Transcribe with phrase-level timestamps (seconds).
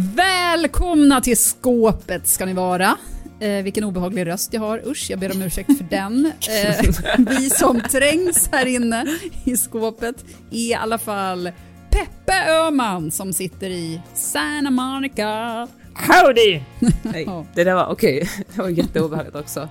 [0.00, 2.96] Välkomna till skåpet ska ni vara.
[3.40, 6.32] Eh, vilken obehaglig röst jag har, usch jag ber om ursäkt för den.
[6.48, 9.06] Eh, vi som trängs här inne
[9.44, 11.50] i skåpet är i alla fall
[11.90, 15.68] Peppe Öhman som sitter i Santa Monica.
[15.94, 16.60] Howdy!
[17.02, 18.16] Nej, det där var okej.
[18.16, 18.44] Okay.
[18.54, 19.68] Det var jätteobehagligt också.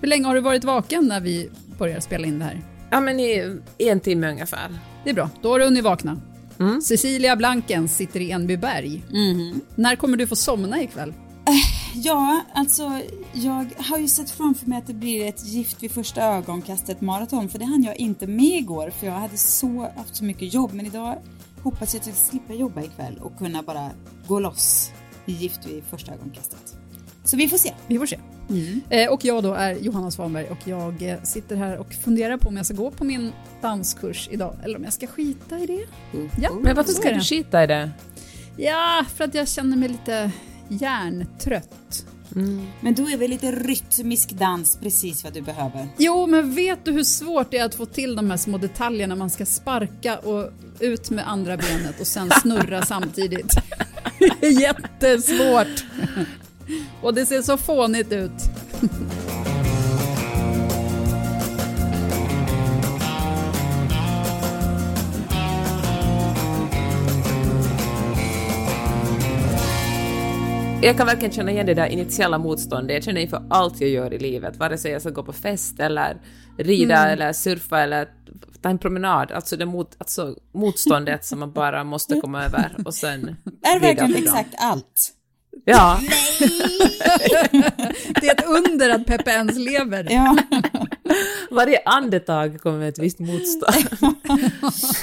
[0.00, 2.60] Hur länge har du varit vaken när vi börjar spela in det här?
[2.90, 4.68] Ja, men i en timme ungefär.
[5.04, 6.20] Det är bra, då har du hunnit vakna.
[6.60, 6.82] Mm.
[6.82, 9.04] Cecilia Blankens sitter i Enbyberg.
[9.12, 9.60] Mm.
[9.74, 11.08] När kommer du få somna ikväll?
[11.08, 11.54] Uh,
[11.94, 13.00] ja, alltså
[13.32, 17.48] jag har ju sett framför mig att det blir ett gift vid första ögonkastet maraton
[17.48, 20.72] för det hann jag inte med igår för jag hade så, haft så mycket jobb
[20.72, 21.18] men idag
[21.62, 23.90] hoppas jag att jag slippa jobba ikväll och kunna bara
[24.28, 24.92] gå loss
[25.26, 26.78] i gift vid första ögonkastet.
[27.26, 27.72] Så vi får se.
[27.86, 28.18] Vi får se.
[28.50, 28.80] Mm.
[28.90, 32.48] Eh, och jag då är Johanna Svanberg och jag eh, sitter här och funderar på
[32.48, 33.32] om jag ska gå på min
[33.62, 35.84] danskurs idag eller om jag ska skita i det.
[36.14, 36.30] Mm.
[36.42, 37.90] Ja, Men varför ska du skita i det?
[38.56, 40.30] Ja, för att jag känner mig lite
[40.68, 42.06] hjärntrött.
[42.34, 42.66] Mm.
[42.80, 45.88] Men då är väl lite rytmisk dans precis vad du behöver?
[45.96, 49.16] Jo, men vet du hur svårt det är att få till de här små detaljerna?
[49.16, 53.54] Man ska sparka och ut med andra benet och sen snurra samtidigt.
[54.40, 55.84] Det är jättesvårt.
[57.02, 58.32] Och det ser så fånigt ut.
[70.82, 72.94] Jag kan verkligen känna igen det där initiala motståndet.
[72.94, 75.80] Jag känner inför allt jag gör i livet, vare sig jag ska gå på fest
[75.80, 76.16] eller
[76.58, 77.12] rida mm.
[77.12, 78.08] eller surfa eller
[78.62, 79.32] ta en promenad.
[79.32, 83.24] Alltså det mot, alltså motståndet som man bara måste komma över och sen...
[83.62, 85.15] Är det verkligen exakt allt?
[85.64, 86.00] Ja.
[88.20, 90.06] det är ett under att Peppe ens lever.
[90.10, 90.36] Ja.
[91.50, 94.12] Varje andetag kommer ett visst motstånd.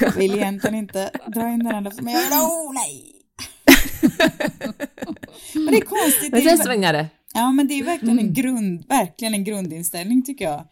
[0.01, 3.09] jag vill egentligen inte dra in den andra, men jag vill, oh nej!
[5.53, 6.31] men det är konstigt.
[6.31, 7.07] Men sen svänger det.
[7.33, 10.67] Ja, men det är verkligen en, grund, verkligen en grundinställning tycker jag.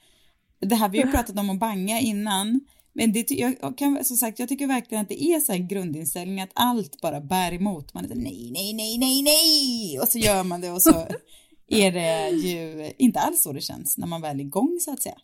[0.61, 2.61] Det här vi har ju pratat om att banga innan.
[2.93, 6.41] Men det, jag kan, som sagt, jag tycker verkligen att det är så här grundinställning
[6.41, 7.93] att allt bara bär emot.
[7.93, 11.07] Man är så nej, nej, nej, nej, nej och så gör man det och så
[11.67, 15.01] är det ju inte alls så det känns när man väl är igång så att
[15.01, 15.17] säga.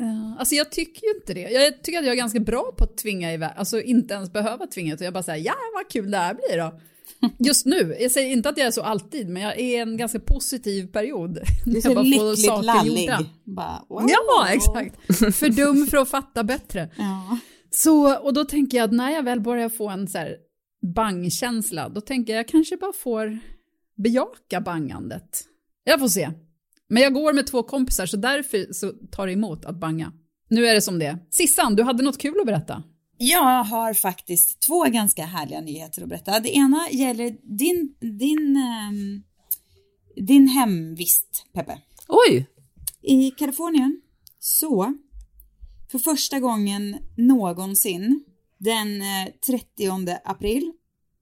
[0.00, 1.50] Uh, alltså jag tycker ju inte det.
[1.50, 4.66] Jag tycker att jag är ganska bra på att tvinga iväg, alltså inte ens behöva
[4.66, 6.80] tvinga, utan jag bara säger ja vad kul det här blir då.
[7.38, 9.96] Just nu, jag säger inte att jag är så alltid, men jag är i en
[9.96, 11.38] ganska positiv period.
[11.64, 13.10] Du är så lyckligt lallig.
[13.44, 14.06] Bara, wow.
[14.08, 14.96] Ja, exakt.
[15.36, 16.88] För dum för att fatta bättre.
[16.98, 17.38] Ja.
[17.70, 20.36] Så, och då tänker jag att när jag väl börjar få en så här
[20.94, 23.38] bangkänsla, då tänker jag jag kanske bara får
[23.96, 25.44] bejaka bangandet.
[25.84, 26.30] Jag får se.
[26.88, 30.12] Men jag går med två kompisar, så därför så tar det emot att banga.
[30.48, 32.82] Nu är det som det Sissan, du hade något kul att berätta.
[33.24, 36.40] Jag har faktiskt två ganska härliga nyheter att berätta.
[36.40, 39.22] Det ena gäller din, din, um,
[40.26, 41.78] din hemvist, Peppe.
[42.08, 42.46] Oj!
[43.02, 44.00] I Kalifornien
[44.38, 44.94] så,
[45.90, 48.24] för första gången någonsin,
[48.58, 49.02] den
[49.46, 50.72] 30 eh, april,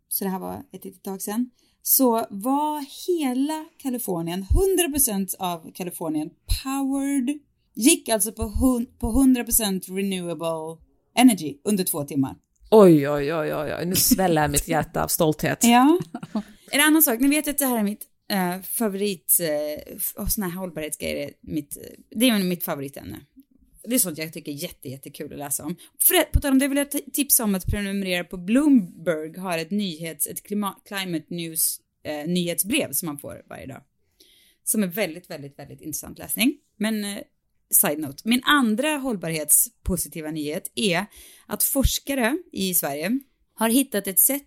[0.09, 1.51] så det här var ett litet tag sedan,
[1.83, 6.31] så var hela Kalifornien, 100% av Kalifornien
[6.63, 7.39] powered,
[7.75, 8.53] gick alltså på,
[8.99, 10.90] på 100% renewable
[11.21, 12.37] energy under två timmar.
[12.71, 15.65] Oj, oj, oj, oj, nu sväller mitt hjärta av stolthet.
[15.65, 15.99] Ja.
[16.73, 19.99] En annan sak, ni vet att det här är mitt äh, favorit, äh,
[20.29, 21.77] sådana här hållbarhetsgrejer, mitt,
[22.11, 23.21] det är mitt favoritämne.
[23.85, 25.77] Det är sånt jag tycker är jätte, jättekul att läsa om.
[26.01, 29.71] För, på tal om det vill jag tipsa om att prenumerera på Bloomberg har ett
[29.71, 33.83] nyhets, ett klimat, climate news eh, nyhetsbrev som man får varje dag.
[34.65, 36.57] Som är väldigt, väldigt, väldigt intressant läsning.
[36.77, 37.19] Men eh,
[37.71, 38.23] side note.
[38.25, 41.07] Min andra hållbarhetspositiva nyhet är
[41.47, 43.19] att forskare i Sverige
[43.55, 44.47] har hittat ett sätt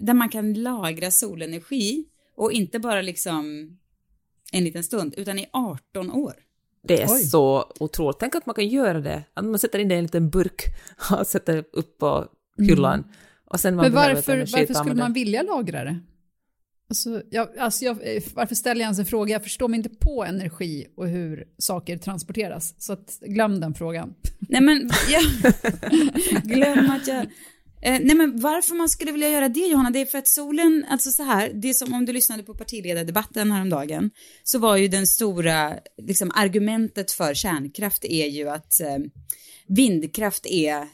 [0.00, 2.04] där man kan lagra solenergi
[2.36, 3.70] och inte bara liksom
[4.52, 6.34] en liten stund, utan i 18 år.
[6.82, 7.22] Det är Oj.
[7.22, 8.18] så otroligt.
[8.20, 9.22] Tänk att man kan göra det.
[9.34, 10.62] Att man sätter in det i en liten burk
[11.18, 12.28] och sätter upp på
[12.58, 12.98] hyllan.
[12.98, 13.10] Mm.
[13.44, 16.00] Och sen man Men varför, varför skulle man vilja lagra det?
[16.88, 17.98] Alltså, jag, alltså jag,
[18.34, 19.32] varför ställer jag ens en fråga?
[19.32, 22.74] Jag förstår mig inte på energi och hur saker transporteras.
[22.78, 24.14] Så att, glöm den frågan.
[24.48, 25.22] Nej men, jag,
[26.42, 27.26] glöm att jag...
[27.82, 30.86] Eh, nej men varför man skulle vilja göra det Johanna, det är för att solen,
[30.88, 34.10] alltså så här, det är som om du lyssnade på partiledardebatten häromdagen,
[34.44, 38.98] så var ju den stora, liksom argumentet för kärnkraft är ju att eh,
[39.66, 40.86] vindkraft är, eh,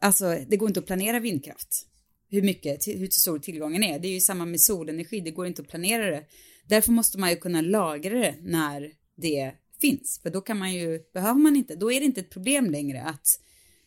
[0.00, 1.86] alltså det går inte att planera vindkraft.
[2.30, 3.98] Hur mycket, hur stor tillgången är.
[3.98, 6.24] Det är ju samma med solenergi, det går inte att planera det.
[6.68, 11.00] Därför måste man ju kunna lagra det när det finns, för då kan man ju,
[11.14, 13.26] behöver man inte, då är det inte ett problem längre att,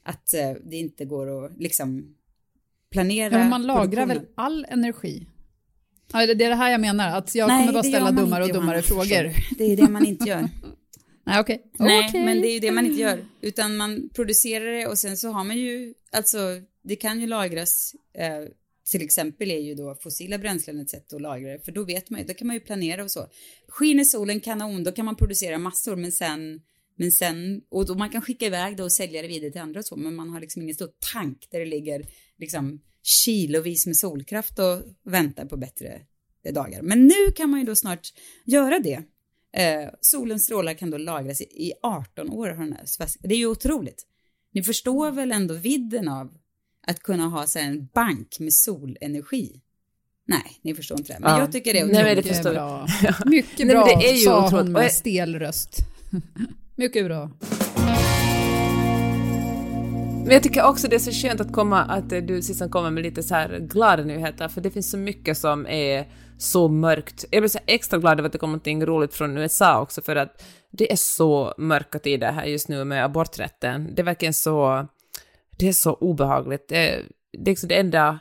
[0.04, 2.16] att eh, det inte går att liksom
[2.92, 3.38] planera.
[3.38, 5.28] Men man lagrar väl all energi?
[6.14, 8.54] Ja, det är det här jag menar, att jag Nej, kommer bara ställa dummare och
[8.54, 9.56] dummare frågor.
[9.58, 10.50] Det är det man inte gör.
[11.24, 11.64] Nej, okej.
[11.74, 11.88] Okay.
[11.88, 12.26] Nej, okay.
[12.26, 13.26] men det är ju det man inte gör.
[13.42, 16.38] Utan man producerar det och sen så har man ju, alltså
[16.90, 18.52] det kan ju lagras eh,
[18.92, 22.10] till exempel är ju då fossila bränslen ett sätt att lagra det, för då vet
[22.10, 23.28] man ju, då kan man ju planera och så.
[23.68, 26.62] Skiner solen kanon, då kan man producera massor, men sen,
[26.96, 29.80] men sen, och då man kan skicka iväg det och sälja det vidare till andra
[29.80, 32.06] och så, men man har liksom ingen stor tank där det ligger
[32.38, 34.82] liksom kilovis med solkraft och
[35.12, 36.02] väntar på bättre
[36.54, 36.82] dagar.
[36.82, 38.14] Men nu kan man ju då snart
[38.46, 39.04] göra det.
[39.54, 42.48] Eh, solens strålar kan då lagras i, i 18 år.
[42.48, 42.86] Har den här
[43.20, 44.06] det är ju otroligt.
[44.54, 46.39] Ni förstår väl ändå vidden av
[46.90, 49.62] att kunna ha så en bank med solenergi.
[50.28, 51.20] Nej, ni förstår inte det.
[51.20, 51.40] Men ja.
[51.40, 52.04] jag tycker det är otroligt.
[52.04, 52.88] Nej, det förstår bra.
[53.26, 54.66] Mycket bra, Nej, det är ju sa otroligt.
[54.66, 55.78] hon med stel röst.
[56.76, 57.32] Mycket bra.
[60.24, 63.04] Men jag tycker också det är så skönt att komma, att du Sissan kommer med
[63.04, 66.08] lite så här glada nyheter, för det finns så mycket som är
[66.38, 67.26] så mörkt.
[67.32, 70.16] Jag blir så extra glad över att det kommer någonting roligt från USA också, för
[70.16, 73.96] att det är så mörka tider här just nu med aborträtten.
[73.96, 74.88] Det är verkligen så
[75.60, 76.68] det är så obehagligt.
[76.68, 78.20] Det är, det är liksom det enda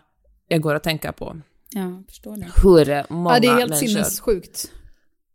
[0.48, 1.40] jag går att tänka på.
[1.70, 2.46] Ja, förstår det.
[2.62, 3.86] Hur många Ja, det är helt människor...
[3.86, 4.72] sinnessjukt.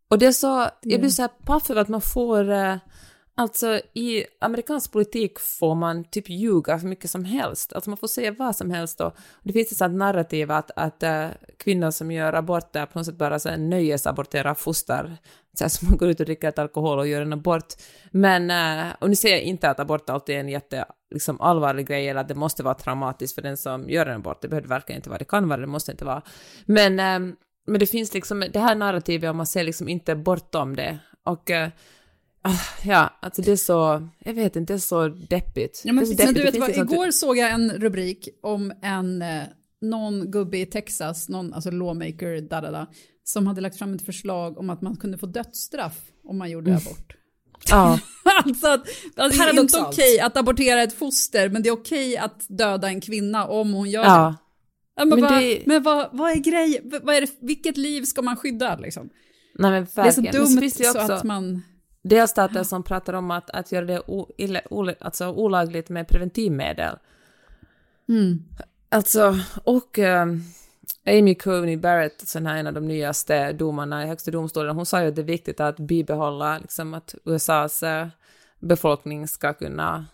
[0.07, 2.75] Och det är så, jag blir så här paff över att man får, eh,
[3.35, 7.73] alltså i amerikansk politik får man typ ljuga hur mycket som helst.
[7.73, 11.03] Alltså man får säga vad som helst och Det finns ett sånt narrativ att, att
[11.03, 11.27] äh,
[11.59, 15.17] kvinnor som gör aborter på något sätt bara så här nöjesaborterar foster
[15.57, 17.73] så här, som man går ut och dricker ett alkohol och gör en abort.
[18.11, 21.87] Men, äh, och nu säger jag inte att abort alltid är en jätte liksom, allvarlig
[21.87, 24.41] grej eller att det måste vara traumatiskt för den som gör en abort.
[24.41, 26.21] Det behöver verkligen inte vara, det kan vara, det måste inte vara.
[26.65, 27.35] Men, äh,
[27.67, 30.99] men det finns liksom det här narrativet om man ser liksom inte bortom det.
[31.25, 31.69] Och äh,
[32.83, 35.81] Ja, alltså det är så, jag vet inte, det är så deppigt.
[35.85, 36.25] Ja, men, så deppigt.
[36.25, 39.43] men du vet vad, igår såg jag en rubrik om en, eh,
[39.81, 42.87] någon gubbe i Texas, någon, alltså lawmaker, da, da, da,
[43.23, 46.71] som hade lagt fram ett förslag om att man kunde få dödsstraff om man gjorde
[46.71, 46.81] mm.
[46.85, 47.15] abort.
[47.69, 47.99] Ja.
[48.45, 51.73] alltså att alltså det är inte okej okay att abortera ett foster, men det är
[51.73, 54.09] okej okay att döda en kvinna om hon gör ja.
[54.09, 54.35] det.
[54.95, 55.63] Ja, men, men, vad, det...
[55.65, 56.91] men vad, vad är grejen?
[57.03, 59.09] Vad är det, vilket liv ska man skydda liksom?
[59.59, 61.61] Nej, men det är så dumt så att man...
[62.03, 64.61] Delstater som pratar om att, att göra det o, ille,
[64.99, 66.95] alltså olagligt med preventivmedel.
[68.09, 68.43] Mm.
[68.89, 70.43] Alltså, och um,
[71.05, 75.01] Amy Coney Barrett, som är en av de nyaste domarna i högsta domstolen, hon sa
[75.01, 78.07] ju att det är viktigt att bibehålla liksom, att USAs uh,
[78.59, 80.05] befolkning ska kunna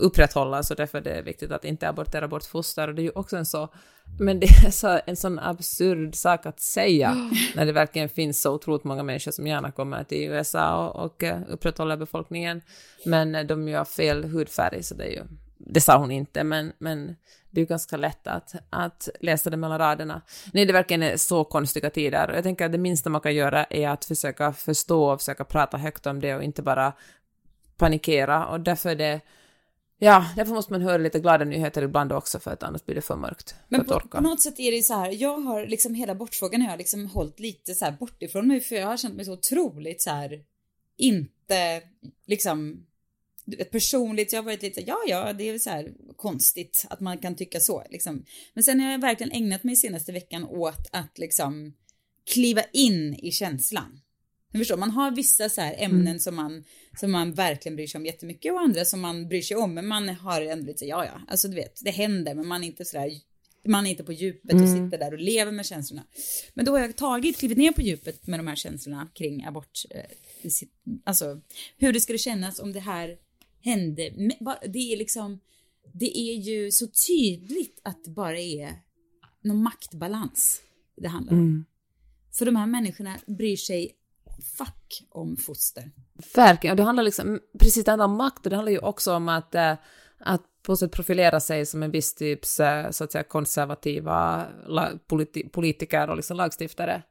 [0.00, 2.88] upprätthållas och därför är det viktigt att inte abortera bort foster.
[2.88, 3.68] Och det är ju också en så,
[4.18, 8.54] men det är så, en sån absurd sak att säga när det verkligen finns så
[8.54, 12.62] otroligt många människor som gärna kommer till USA och, och uh, upprätthåller befolkningen.
[13.04, 15.22] Men uh, de har fel hudfärg så det är ju,
[15.58, 17.16] det sa hon inte, men, men
[17.50, 20.22] det är ju ganska lätt att, att läsa det mellan raderna.
[20.52, 22.32] Nej, det verkligen är så konstiga tider.
[22.34, 25.76] Jag tänker att det minsta man kan göra är att försöka förstå och försöka prata
[25.76, 26.92] högt om det och inte bara
[27.76, 28.46] panikera.
[28.46, 29.20] Och därför är det
[30.04, 33.02] Ja, därför måste man höra lite glada nyheter ibland också för att annars blir det
[33.02, 33.54] för mörkt.
[33.68, 36.70] Men på, på, något sätt är det så här, jag har liksom hela bortfrågan har
[36.70, 39.32] jag liksom hållit lite så här bort ifrån mig för jag har känt mig så
[39.32, 40.44] otroligt så här
[40.96, 41.82] inte
[42.26, 42.86] liksom
[43.70, 47.36] personligt, jag har varit lite, ja ja, det är så här konstigt att man kan
[47.36, 48.24] tycka så liksom.
[48.54, 51.74] Men sen har jag verkligen ägnat mig senaste veckan åt att liksom
[52.34, 54.00] kliva in i känslan.
[54.54, 56.18] Du förstår, man har vissa så här ämnen mm.
[56.18, 56.64] som, man,
[57.00, 59.86] som man verkligen bryr sig om jättemycket och andra som man bryr sig om, men
[59.86, 62.84] man har ändå lite, ja ja, alltså du vet, det händer, men man är inte
[62.84, 63.20] så där
[63.68, 64.84] man är inte på djupet och mm.
[64.84, 66.04] sitter där och lever med känslorna.
[66.54, 69.82] Men då har jag tagit, klivit ner på djupet med de här känslorna kring abort.
[69.90, 70.50] Eh,
[71.04, 71.40] alltså,
[71.76, 73.16] hur det skulle kännas om det här
[73.60, 74.10] hände.
[74.66, 75.40] Det är liksom,
[75.92, 78.78] det är ju så tydligt att det bara är
[79.40, 80.60] någon maktbalans
[80.96, 81.38] det handlar om.
[81.38, 81.64] Mm.
[82.32, 83.96] För de här människorna bryr sig
[84.58, 85.90] fuck om foster.
[86.34, 89.14] Verkligen, och det handlar liksom, precis det handlar om makt och det handlar ju också
[89.14, 89.72] om att, eh,
[90.20, 92.60] att på sätt profilera sig som en viss typs,
[92.90, 94.46] så att säga, konservativa
[95.06, 97.02] politi politiker och liksom lagstiftare.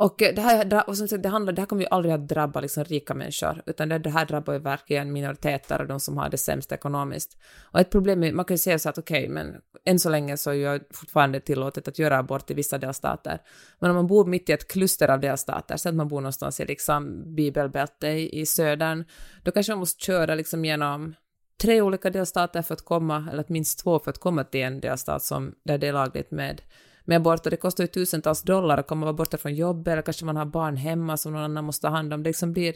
[0.00, 2.60] Och det här, och som sagt, det, handlar, det här kommer ju aldrig att drabba
[2.60, 6.28] liksom rika människor, utan det, det här drabbar ju verkligen minoriteter och de som har
[6.28, 7.38] det sämst ekonomiskt.
[7.72, 10.10] Och ett problem är, man kan ju säga så att okej, okay, men än så
[10.10, 13.38] länge så är ju fortfarande tillåtet att göra abort i vissa delstater.
[13.78, 16.60] Men om man bor mitt i ett kluster av delstater, så att man bor någonstans
[16.60, 19.04] i liksom bibelbälte i, i södern,
[19.42, 21.14] då kanske man måste köra liksom genom
[21.62, 25.22] tre olika delstater för att komma, eller minst två för att komma till en delstat
[25.22, 26.62] som, där det är lagligt med
[27.08, 30.02] med abort och det kostar ju tusentals dollar att komma vara borta från jobbet eller
[30.02, 32.22] kanske man har barn hemma som någon annan måste ta hand om.
[32.22, 32.74] Det liksom blir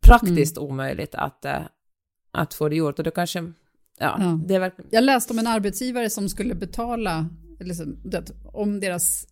[0.00, 0.68] praktiskt mm.
[0.68, 1.60] omöjligt att, äh,
[2.30, 4.40] att få det gjort och då kanske, ja, ja.
[4.46, 4.88] det är verkligen...
[4.92, 7.28] Jag läste om en arbetsgivare som skulle betala,
[7.60, 7.96] liksom,
[8.52, 9.26] om deras,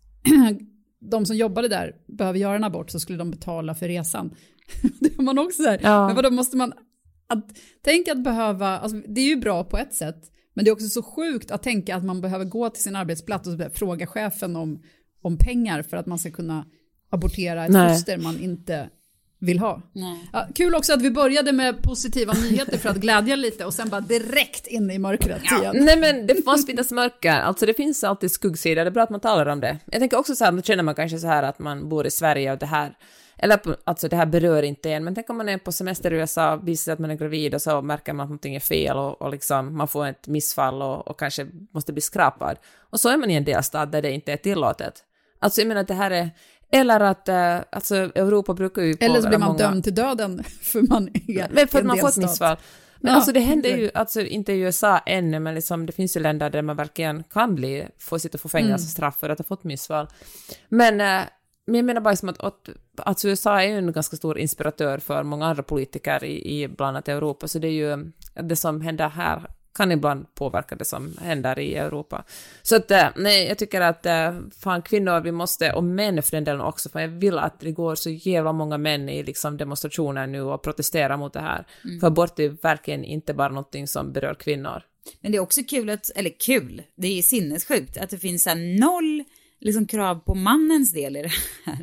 [0.99, 4.35] de som jobbade där behöver göra en abort så skulle de betala för resan.
[4.99, 6.07] det är man också så här, ja.
[6.07, 6.73] men vadå måste man,
[7.27, 7.45] att,
[7.83, 10.87] tänk att behöva, alltså, det är ju bra på ett sätt, men det är också
[10.87, 14.83] så sjukt att tänka att man behöver gå till sin arbetsplats och fråga chefen om,
[15.21, 16.65] om pengar för att man ska kunna
[17.09, 17.93] abortera ett Nej.
[17.93, 18.89] foster man inte
[19.39, 19.81] vill ha.
[20.33, 23.89] Ja, kul också att vi började med positiva nyheter för att glädja lite och sen
[23.89, 25.61] bara direkt in i mörkret ja.
[25.61, 25.85] igen.
[25.85, 29.09] Nej men det måste finnas mörker, alltså det finns alltid skuggsidor, det är bra att
[29.09, 29.79] man talar om det.
[29.85, 32.11] Jag tänker också så här, då känner man kanske så här att man bor i
[32.11, 32.97] Sverige och det här
[33.37, 36.15] eller alltså det här berör inte en, men tänk om man är på semester i
[36.15, 39.21] USA, visar att man är gravid och så märker man att någonting är fel och,
[39.21, 42.57] och liksom man får ett missfall och, och kanske måste bli skrapad.
[42.79, 45.03] Och så är man i en delstat där det inte är tillåtet.
[45.39, 46.29] Alltså jag menar att det här är,
[46.71, 49.59] eller att, äh, alltså Europa brukar ju Eller så blir man många...
[49.59, 52.57] dömd till döden för man är Men för att man får ett missfall.
[52.99, 56.17] Men ja, alltså det händer ju, alltså inte i USA ännu, men liksom det finns
[56.17, 59.19] ju länder där man verkligen kan bli, få sitta få fängelsestraff mm.
[59.19, 60.07] för att ha fått missfall.
[60.69, 61.25] Men äh,
[61.67, 64.97] men jag menar bara som att, att alltså USA är ju en ganska stor inspiratör
[64.97, 68.81] för många andra politiker i, i bland annat Europa, så det är ju det som
[68.81, 72.23] händer här kan ibland påverka det som händer i Europa.
[72.61, 76.31] Så att eh, nej, jag tycker att eh, fan kvinnor, vi måste, och män för
[76.31, 79.57] den delen också, för jag vill att det går så jävla många män i liksom
[79.57, 81.67] demonstrationer nu och protesterar mot det här.
[81.83, 81.99] Mm.
[81.99, 84.83] För abort är verkligen inte bara någonting som berör kvinnor.
[85.21, 88.75] Men det är också kul att, eller kul, det är sinnessjukt att det finns en
[88.75, 89.23] noll
[89.59, 91.31] liksom krav på mannens del i det
[91.65, 91.79] här.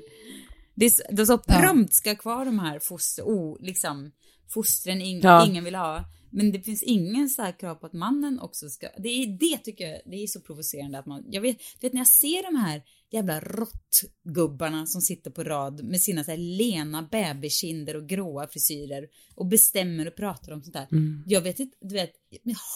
[0.75, 4.12] Det är, är så prompt ska kvar de här foster, oh, liksom,
[4.49, 5.47] fostren ing, ja.
[5.47, 6.05] ingen vill ha.
[6.35, 9.59] Men det finns ingen så här krav på att mannen också ska, det är det
[9.59, 12.57] tycker jag, det är så provocerande att man, jag vet, vet när jag ser de
[12.57, 18.47] här jävla råttgubbarna som sitter på rad med sina så här lena bebiskinder och gråa
[18.47, 20.88] frisyrer och bestämmer och pratar om sånt där.
[20.93, 21.25] Mm.
[21.26, 22.12] Jag vet inte, du vet,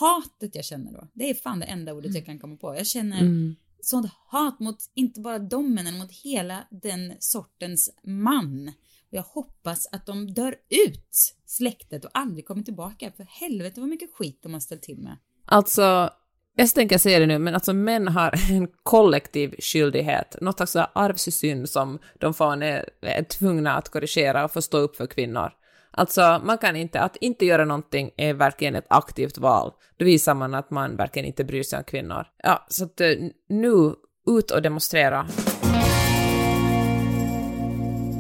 [0.01, 2.17] hatet jag känner då, det är fan det enda ordet mm.
[2.17, 2.77] jag kan komma på.
[2.77, 8.73] Jag känner mm sånt hat mot inte bara de männen, mot hela den sortens man.
[9.09, 10.55] Och jag hoppas att de dör
[10.87, 13.13] ut, släktet, och aldrig kommer tillbaka.
[13.17, 15.17] För helvete vad mycket skit de har ställt till med.
[15.45, 16.11] Alltså,
[16.57, 21.69] jag tänker säga det nu, men alltså män har en kollektiv skyldighet, något slags arvssynd
[21.69, 25.53] som de fan är, är tvungna att korrigera och få stå upp för kvinnor.
[25.99, 29.73] Alltså, man kan inte, att inte göra någonting är verkligen ett aktivt val.
[29.97, 32.27] Då visar man att man verkligen inte bryr sig om kvinnor.
[32.43, 33.09] Ja, så att eh,
[33.49, 33.95] nu,
[34.27, 35.27] ut och demonstrera.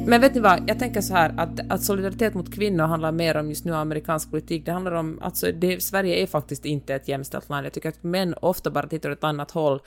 [0.07, 3.37] Men vet ni vad, jag tänker så här att, att solidaritet mot kvinnor handlar mer
[3.37, 4.67] om just nu amerikansk politik.
[4.67, 7.67] Det handlar om, alltså det, Sverige är faktiskt inte ett jämställt land.
[7.67, 9.81] Jag tycker att män ofta bara tittar åt ett annat håll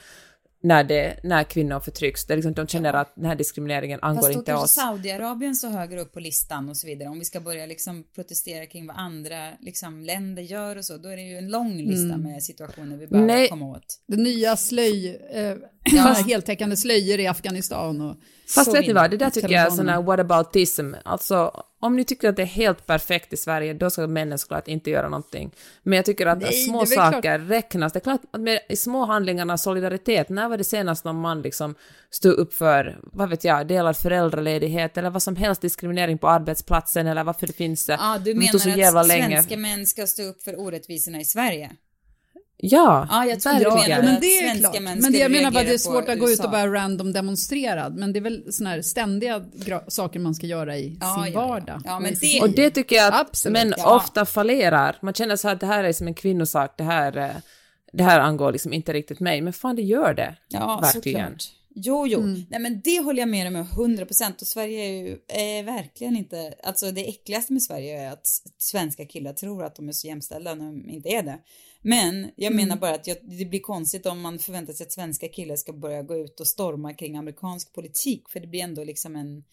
[0.61, 2.25] när, det, när kvinnor förtrycks.
[2.25, 4.61] Det är liksom, de känner att den här diskrimineringen angår Fast inte oss.
[4.61, 7.09] Fast Saudiarabien så högre upp på listan och så vidare.
[7.09, 11.09] Om vi ska börja liksom protestera kring vad andra liksom, länder gör och så, då
[11.09, 12.21] är det ju en lång lista mm.
[12.21, 13.49] med situationer vi behöver Nej.
[13.49, 13.99] komma åt.
[14.07, 16.15] Det nya slöj, eh, ja.
[16.27, 18.15] heltäckande slöjor i Afghanistan och
[18.55, 20.93] Fast vet ni vad, det där tycker jag är sån här whataboutism.
[21.05, 24.67] Alltså, om ni tycker att det är helt perfekt i Sverige, då ska männen såklart
[24.67, 25.51] inte göra någonting.
[25.83, 27.49] Men jag tycker att Nej, små saker klart.
[27.49, 27.93] räknas.
[27.93, 31.75] Det är klart att med små handlingarna solidaritet, när var det senast någon man liksom
[32.09, 37.07] stod upp för, vad vet jag, delad föräldraledighet eller vad som helst, diskriminering på arbetsplatsen
[37.07, 37.97] eller varför det finns det.
[37.99, 41.71] Ja, du menar att svenska män ska stå upp för orättvisorna i Sverige?
[42.61, 44.81] Ja, ja jag tror du menar men det är klart.
[44.81, 47.13] Men det, jag menar bara att det är svårt att gå ut och bara random
[47.13, 47.89] demonstrera.
[47.89, 49.45] Men det är väl sådana här ständiga
[49.87, 51.81] saker man ska göra i ja, sin ja, vardag.
[51.85, 54.97] Ja, men det, och det tycker jag att Absolut, män ofta fallerar.
[55.01, 57.29] Man känner så att det här är som en kvinnosak, det här, eh,
[57.93, 59.41] det här angår liksom inte riktigt mig.
[59.41, 60.35] Men fan, det gör det.
[60.49, 61.25] Ja, verkligen.
[61.25, 61.59] Såklart.
[61.75, 62.19] Jo, jo.
[62.19, 62.45] Mm.
[62.49, 64.41] Nej, men det håller jag med om 100 procent.
[64.41, 69.05] Och Sverige är ju är verkligen inte, alltså det äckligaste med Sverige är att svenska
[69.05, 71.39] killar tror att de är så jämställda när de inte är det.
[71.81, 72.55] Men jag mm.
[72.55, 75.73] menar bara att jag, det blir konstigt om man förväntar sig att svenska killar ska
[75.73, 79.43] börja gå ut och storma kring amerikansk politik, för det blir ändå liksom en,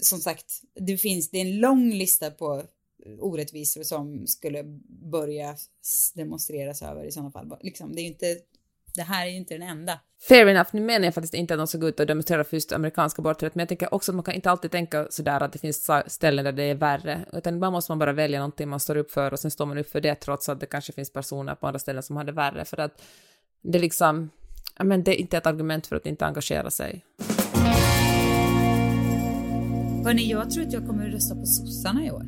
[0.00, 2.62] som sagt, det finns, det är en lång lista på
[3.18, 4.64] orättvisor som skulle
[5.12, 5.56] börja
[6.14, 7.56] demonstreras över i sådana fall.
[7.60, 8.38] Liksom, det är ju inte
[8.94, 10.00] Det här är ju inte den enda.
[10.28, 12.56] Fair enough, nu menar jag faktiskt inte att de ska gå ut och demonstrera för
[12.56, 15.52] just amerikanska aborträtt, men jag tänker också att man kan inte alltid tänka sådär att
[15.52, 18.80] det finns ställen där det är värre, utan ibland måste man bara välja någonting man
[18.80, 21.12] står upp för och sen står man upp för det trots att det kanske finns
[21.12, 23.02] personer på andra ställen som har det värre, för att
[23.62, 24.30] det är liksom,
[24.78, 27.04] ja men det är inte ett argument för att inte engagera sig.
[30.04, 32.22] Hörni, jag tror att jag kommer att rösta på sossarna i år.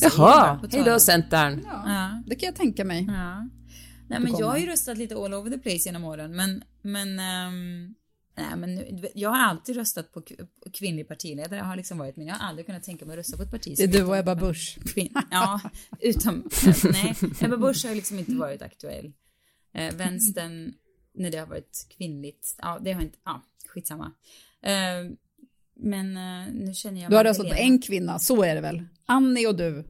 [0.00, 1.60] Jaha, bara på hej tal då om- Centern!
[1.64, 2.22] Ja.
[2.26, 3.06] Det kan jag tänka mig.
[3.08, 3.48] Ja.
[4.08, 7.18] Nej, men jag har ju röstat lite all over the place genom åren, men, men,
[7.18, 7.94] ehm,
[8.36, 10.22] nej, men nu, jag har alltid röstat på
[10.72, 12.26] kvinnlig partiledare, har liksom varit min.
[12.26, 14.16] Jag har aldrig kunnat tänka mig att rösta på ett parti Det är du och
[14.16, 14.78] Ebba Busch.
[15.30, 15.60] Ja,
[16.00, 16.48] utom,
[16.92, 19.12] nej, Ebba Busch har liksom inte varit aktuell.
[19.74, 20.74] Eh, vänstern,
[21.14, 24.12] när det har varit kvinnligt, ja, det har inte, ja, skitsamma.
[24.62, 24.72] Eh,
[25.74, 28.84] men eh, nu känner jag Du har röstat på en kvinna, så är det väl?
[29.06, 29.84] Annie och du.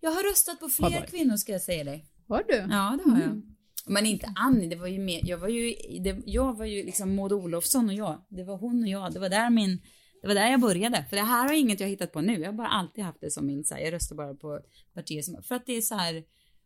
[0.00, 2.04] Jag har röstat på fler kvinnor ska jag säga dig.
[2.28, 2.54] Har du?
[2.54, 3.42] Ja, det har jag.
[3.88, 7.14] Men inte Annie, det var ju mer, jag var ju, det, jag var ju liksom
[7.14, 8.24] Maud Olofsson och jag.
[8.28, 9.82] Det var hon och jag, det var där min,
[10.22, 11.04] det var där jag började.
[11.10, 13.30] För det här har inget jag hittat på nu, jag har bara alltid haft det
[13.30, 14.60] som min, så här, jag röstar bara på
[14.94, 16.24] partier som, för att det är så här,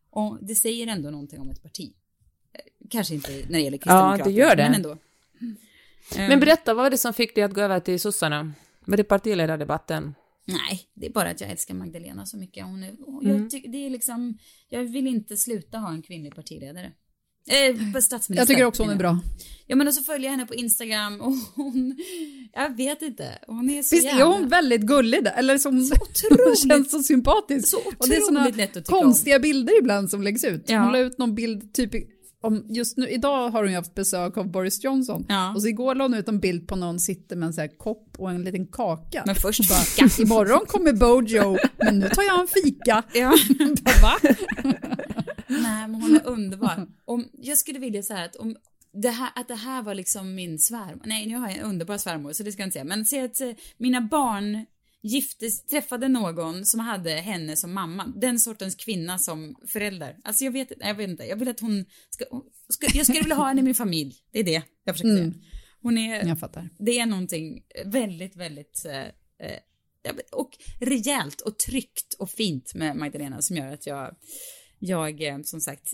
[0.09, 1.93] och det säger ändå någonting om ett parti.
[2.89, 4.63] Kanske inte när det gäller Kristdemokraterna, gör det.
[4.63, 4.97] men ändå.
[6.17, 8.53] Men berätta, vad var det som fick dig att gå över till sossarna?
[8.85, 10.15] Var det partiledardebatten?
[10.45, 12.65] Nej, det är bara att jag älskar Magdalena så mycket.
[12.65, 14.37] Hon är, och jag tycker det är liksom,
[14.69, 16.91] jag vill inte sluta ha en kvinnlig partiledare.
[17.49, 18.35] Eh, statsminister.
[18.35, 19.19] Jag tycker också hon är bra.
[19.67, 21.95] Ja men och så följer jag henne på Instagram och hon,
[22.53, 24.25] jag vet inte, hon är så Visst är jävla...
[24.25, 25.31] hon väldigt gullig där?
[25.37, 27.67] Eller som Så otroligt- känns så sympatisk.
[27.67, 29.03] så och det är såna otroligt lätt att tycka om.
[29.03, 30.63] konstiga bilder ibland som läggs ut.
[30.67, 30.79] Ja.
[30.79, 31.91] Hon la ut någon bild typ
[32.41, 35.25] om just nu, idag har hon ju haft besök av Boris Johnson.
[35.29, 35.53] Ja.
[35.55, 37.77] Och så igår la hon ut en bild på någon sitter med en sån här
[37.77, 39.23] kopp och en liten kaka.
[39.25, 40.21] Men först bara, fika.
[40.21, 43.03] imorgon kommer Bojo, men nu tar jag en fika.
[43.13, 43.33] Ja.
[43.83, 44.35] Bara, Va?
[45.61, 46.87] Nej men hon är underbar.
[47.05, 48.55] Om, jag skulle vilja säga att om
[48.93, 51.97] det här, att det här var liksom min svärmor, nej nu har jag en underbar
[51.97, 54.65] svärmor så det ska jag inte säga, men säg att eh, mina barn
[55.03, 60.17] giftes, träffade någon som hade henne som mamma, den sortens kvinna som förälder.
[60.23, 62.25] Alltså jag vet, jag vet inte, jag vill att hon ska,
[62.69, 65.33] ska jag skulle vilja ha henne i min familj, det är det jag försöker säga.
[65.81, 66.69] Hon är, Jag fattar.
[66.79, 69.59] det är någonting väldigt, väldigt eh, eh,
[70.31, 74.15] och rejält och tryggt och fint med Magdalena som gör att jag,
[74.85, 75.93] jag eh, som sagt,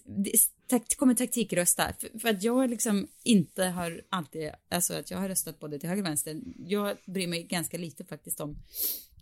[0.68, 1.94] takt, kommer taktikrösta.
[2.00, 5.90] För, för att jag liksom inte har alltid, alltså att jag har röstat både till
[5.90, 6.40] höger och vänster.
[6.58, 8.58] Jag bryr mig ganska lite faktiskt om,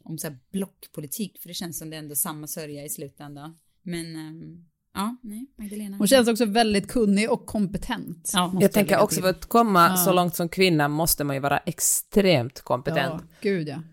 [0.04, 3.58] om så här blockpolitik, för det känns som det är ändå samma sörja i slutändan.
[3.84, 5.98] Men, ehm, ja, nej, Magdalena.
[5.98, 8.32] Hon känns också väldigt kunnig och kompetent.
[8.34, 11.58] Ja, Jag tänker också för att komma så långt som kvinna måste man ju vara
[11.58, 13.22] extremt kompetent.
[13.22, 13.84] Ja, gud ja.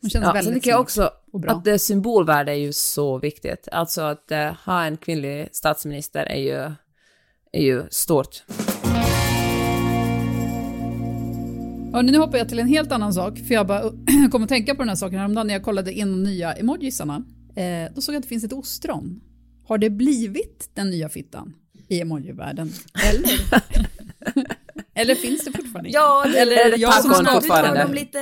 [0.00, 1.52] Hon känns Ja, sen väldigt tycker jag också och bra.
[1.52, 3.68] att det symbolvärde är ju så viktigt.
[3.72, 6.72] Alltså att eh, ha en kvinnlig statsminister är ju,
[7.52, 8.42] är ju stort.
[11.92, 13.82] Hörrni, nu hoppar jag till en helt annan sak, för jag bara
[14.30, 17.24] kom att tänka på den här saken häromdagen när jag kollade in de nya emojisarna.
[17.56, 19.20] Eh, då såg jag att det finns ett ostron.
[19.68, 21.54] Har det blivit den nya fittan
[21.88, 22.72] i emojivärlden?
[23.12, 23.30] Eller?
[24.94, 25.90] Eller finns det fortfarande?
[25.90, 27.82] Ja, det, Eller det jag som fortfarande?
[27.82, 28.18] de lite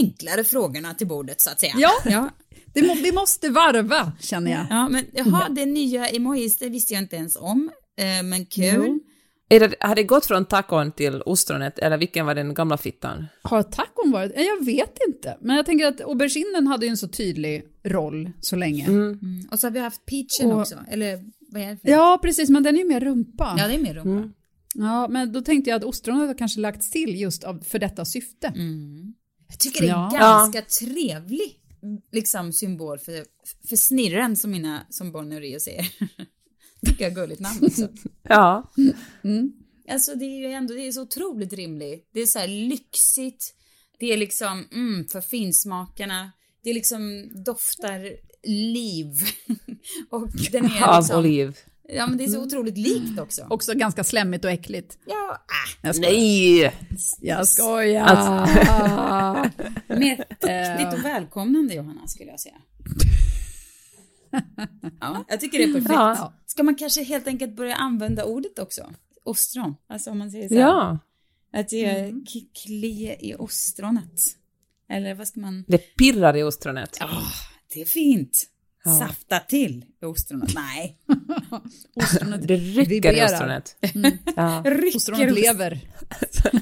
[0.00, 1.72] enklare frågorna till bordet så att säga.
[1.76, 2.30] Ja, ja.
[2.74, 4.66] det må, vi måste varva känner jag.
[4.70, 7.70] Ja, men jaha, det nya emojis, det visste jag inte ens om.
[7.98, 9.00] Eh, men kul.
[9.48, 13.26] Är det, har det gått från tacon till ostronet, eller vilken var den gamla fittan?
[13.42, 14.32] Har tacon varit?
[14.36, 15.36] Jag vet inte.
[15.40, 18.84] Men jag tänker att auberginen hade ju en så tydlig roll så länge.
[18.86, 19.48] Mm.
[19.50, 22.48] Och så har vi haft peachen Och- också, eller vad är det för Ja, precis,
[22.50, 23.54] men den är ju mer rumpa.
[23.58, 24.30] Ja, det är mer rumpa.
[24.74, 28.04] Ja, men då tänkte jag att ostronet har kanske lagts till just av, för detta
[28.04, 28.52] syfte.
[29.48, 30.10] Jag tycker det är Ja.
[30.12, 31.60] ganska trevlig
[32.12, 33.24] liksom symbol för,
[33.68, 35.88] för snirren som mina, som Bonnie och Rio säger.
[36.86, 37.88] tycker jag är gulligt namn också.
[38.22, 38.72] Ja.
[39.90, 42.08] Alltså det är ju ändå, det är så otroligt rimligt.
[42.12, 43.54] Det är så här lyxigt.
[43.98, 46.32] Det är liksom, mm, för finsmakarna.
[46.62, 48.16] Det är liksom doftar
[48.48, 49.08] liv.
[50.10, 51.58] och den är Av liksom, oliv.
[51.88, 53.46] Ja men det är så otroligt likt också.
[53.50, 54.98] Också ganska slemmigt och äckligt.
[55.06, 55.38] ja,
[55.82, 56.00] äh, Jag.
[56.00, 56.72] Nej!
[57.20, 58.04] Jag skojar.
[58.04, 58.54] Alltså-
[59.94, 62.54] mer fuktigt och välkomnande Johanna skulle jag säga.
[65.00, 65.90] ja, jag tycker det är perfekt.
[65.94, 66.32] Ja.
[66.46, 68.90] Ska man kanske helt enkelt börja använda ordet också?
[69.24, 70.60] Ostron, alltså om man säger så här.
[70.60, 70.98] Ja.
[71.52, 74.20] Att det är k- klie i ostronet.
[74.90, 75.64] Eller vad ska man...
[75.68, 76.96] Det pirrar i ostronet.
[77.00, 77.08] Ja,
[77.74, 78.46] det är fint.
[78.98, 80.54] Safta till ostronet.
[80.54, 80.98] Nej.
[82.46, 83.76] Det rycker i ostronet.
[84.36, 84.62] Ja.
[84.66, 85.80] Rycker Ostronet ost- lever.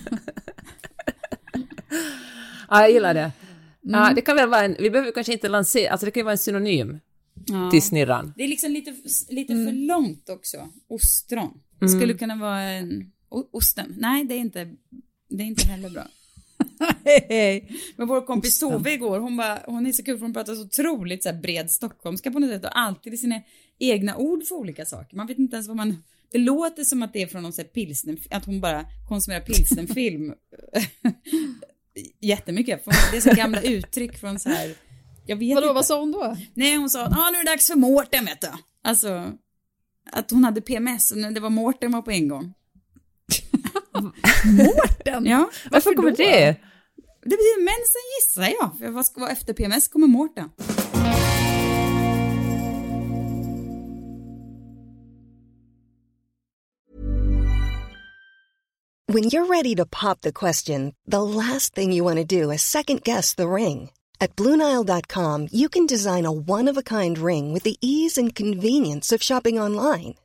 [2.68, 3.32] ja, jag gillar det.
[3.80, 6.24] Ja, det kan väl vara en, vi behöver kanske inte lansera, alltså det kan ju
[6.24, 6.98] vara en synonym
[7.46, 7.70] Ja.
[7.70, 8.32] till snirran.
[8.36, 8.94] Det är liksom lite,
[9.28, 10.68] lite för långt också.
[10.88, 11.60] Ostron.
[11.80, 13.94] Det skulle kunna vara en O- osten.
[13.98, 14.64] Nej, det är inte,
[15.28, 16.06] det är inte heller bra.
[17.96, 20.62] Men vår kompis Tove igår, hon, bara, hon är så kul för hon pratar så
[20.62, 23.40] otroligt så bred stockholmska på något sätt och alltid i sina
[23.78, 25.16] egna ord för olika saker.
[25.16, 26.02] Man vet inte ens vad man...
[26.32, 29.40] Det låter som att det är från någon så här pilsner, att hon bara konsumerar
[29.40, 30.34] pilsnerfilm
[32.20, 32.84] jättemycket.
[32.84, 34.74] För det är så gamla uttryck från så här...
[35.26, 35.74] Jag vet Vadå, inte.
[35.74, 36.36] vad sa hon då?
[36.54, 38.48] Nej, hon sa ah, nu är det dags för Mårten vet du.
[38.82, 39.32] Alltså,
[40.12, 42.54] att hon hade PMS och det var Mårten var på en gång.
[44.44, 45.26] Mårten?
[45.26, 46.16] Ja, Varför kommer då?
[46.16, 46.56] det?
[47.22, 48.78] det blir mensen gissar jag.
[48.78, 50.50] För vad ska vara efter PMS kommer Mårten.
[59.06, 62.62] When you're ready to pop the question, the last thing you want to do is
[62.62, 63.90] second guess the ring.
[64.20, 68.34] At Bluenile.com, you can design a one of a kind ring with the ease and
[68.34, 70.14] convenience of shopping online.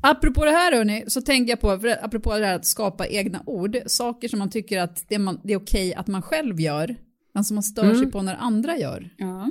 [0.00, 3.42] Apropå det här hörni, så tänker jag på, för apropå det här att skapa egna
[3.46, 6.96] ord, saker som man tycker att det, man, det är okej att man själv gör,
[7.34, 9.10] men som man stör sig på när andra gör.
[9.16, 9.50] Ja.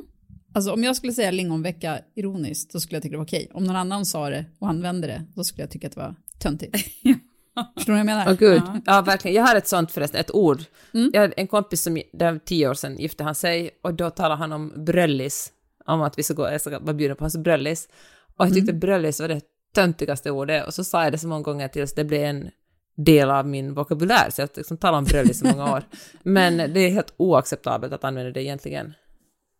[0.54, 3.52] Alltså om jag skulle säga lingonvecka ironiskt, så skulle jag tycka det var okej.
[3.54, 6.16] Om någon annan sa det och använde det, då skulle jag tycka att det var
[6.40, 6.76] töntigt.
[7.76, 8.26] Förstår du vad jag menar?
[8.28, 9.02] Åh gud, ja.
[9.02, 9.36] verkligen.
[9.38, 10.64] Jag har ett sånt förresten, ett ord.
[10.94, 11.12] Mm.
[11.14, 14.10] Jag har en kompis som, det var tio år sedan gifte han sig och då
[14.10, 15.52] talade han om bröllis,
[15.86, 17.90] om att vi ska gå, jag ska vara bjuden på hans bröllis.
[18.38, 18.80] Och jag tyckte Mm.
[18.80, 19.42] bröllis var det
[19.82, 22.50] töntigaste ordet och så sa jag det så många gånger tills det blev en
[22.96, 25.84] del av min vokabulär, så jag har liksom talat om bröllis i många år.
[26.24, 28.94] Men det är helt oacceptabelt att använda det egentligen.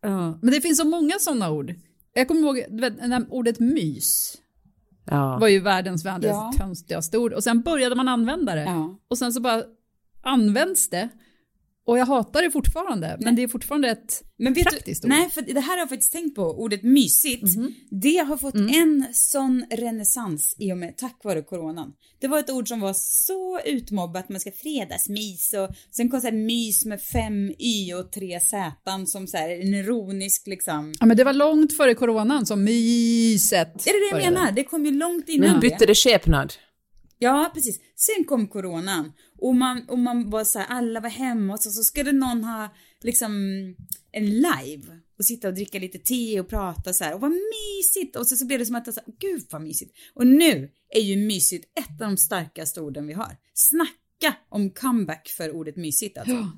[0.02, 0.38] Ja.
[0.42, 1.74] Men det finns så många sådana ord.
[2.14, 2.92] Jag kommer ihåg, vet,
[3.30, 4.34] ordet mys
[5.10, 5.38] Ja.
[5.40, 6.52] var ju världens världens Ja.
[6.58, 7.32] tönstigaste ord.
[7.32, 8.62] Och sen började man använda det.
[8.64, 8.98] Ja.
[9.08, 9.62] Och sen så bara
[10.22, 11.08] används det.
[11.88, 15.10] Och jag hatar det fortfarande, men det är fortfarande ett Men vet praktiskt du, ord.
[15.10, 17.46] nej för det här har jag faktiskt tänkt på, ordet mysigt.
[17.90, 21.92] Det har fått en sån renässans i och med, tack vare coronan.
[22.20, 26.26] Det var ett ord som var så utmobbat, man ska fredagsmys och sen kom så
[26.26, 28.72] här mys med fem y och tre z
[29.06, 30.94] som så här en ironisk liksom.
[31.00, 34.36] Ja, men det var långt före coronan som myset Är det det jag började.
[34.36, 34.52] menar?
[34.52, 36.52] Det kom ju långt innan Nu bytte det skepnad.
[37.18, 37.80] Ja, precis.
[37.96, 41.70] Sen kom coronan och man, och man var så här, alla var hemma och så,
[41.70, 43.32] så skulle någon ha liksom
[44.12, 48.16] en live och sitta och dricka lite te och prata så här och vad mysigt
[48.16, 49.94] och så, så blev det som att så här, gud vad mysigt.
[50.14, 53.36] Och nu är ju mysigt ett av de starkaste orden vi har.
[53.54, 56.34] Snacka om comeback för ordet mysigt alltså.
[56.34, 56.52] Ja,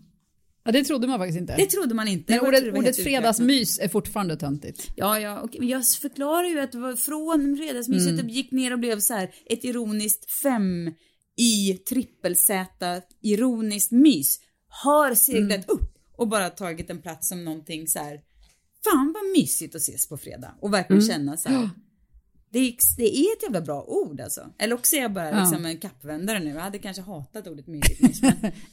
[0.72, 1.56] det trodde man faktiskt inte.
[1.56, 2.32] Det trodde man inte.
[2.32, 4.88] men ordet, ordet fredagsmys är fortfarande töntigt.
[4.96, 8.28] Ja, ja, och jag förklarar ju att det var från fredagsmyset Mm.
[8.28, 10.94] gick ner och blev så här ett ironiskt fem
[11.36, 15.64] i trippel-Z ironiskt mys har seglat Mm.
[15.68, 18.20] upp och bara tagit en plats som någonting så här.
[18.84, 21.12] Fan vad mysigt att ses på fredag och verkligen Mm.
[21.14, 21.70] känna så här.
[22.52, 24.40] Det är, det är ett jävla bra ord alltså.
[24.58, 25.40] Eller också är jag bara Ja.
[25.40, 26.50] liksom en kappvändare nu.
[26.50, 27.66] Jag hade kanske hatat ordet.
[27.66, 27.80] Men...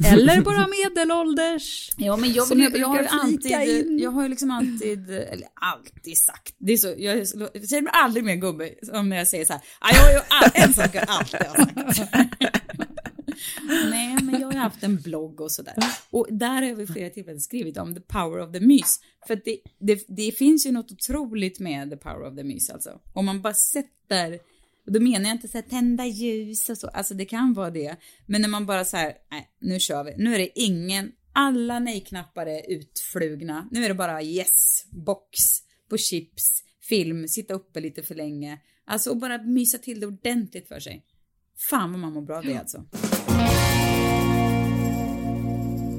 [0.13, 1.91] Eller bara medelålders.
[1.97, 3.99] Ja men jag, Som jag jag, jag har ju alltid, in.
[3.99, 7.91] jag har ju liksom alltid, eller alltid sagt, det är så, jag, jag känner mig
[7.95, 10.73] aldrig mer gubbe som när jag säger så här, "Ja, jag har ju all, en
[10.73, 12.13] sak jag alltid har sagt.
[13.89, 15.75] Nej men jag har haft en blogg och sådär.
[16.09, 18.99] Och där har jag vid flera tillfällen skrivit om the power of the mys.
[19.27, 22.99] För det, det, det finns ju något otroligt med the power of the mys alltså.
[23.13, 24.39] Om man bara sätter
[24.87, 27.69] och då menar jag inte så här tända ljus och så, alltså det kan vara
[27.69, 27.95] det.
[28.25, 30.13] Men när man bara så här, nej, nu kör vi.
[30.17, 33.67] Nu är det ingen, alla nej-knappar är utflugna.
[33.71, 35.39] Nu är det bara yes, box,
[35.89, 38.59] på chips, film, sitta uppe lite för länge.
[38.85, 41.05] Alltså och bara mysa till det ordentligt för sig.
[41.69, 42.85] Fan vad man mår bra av det alltså.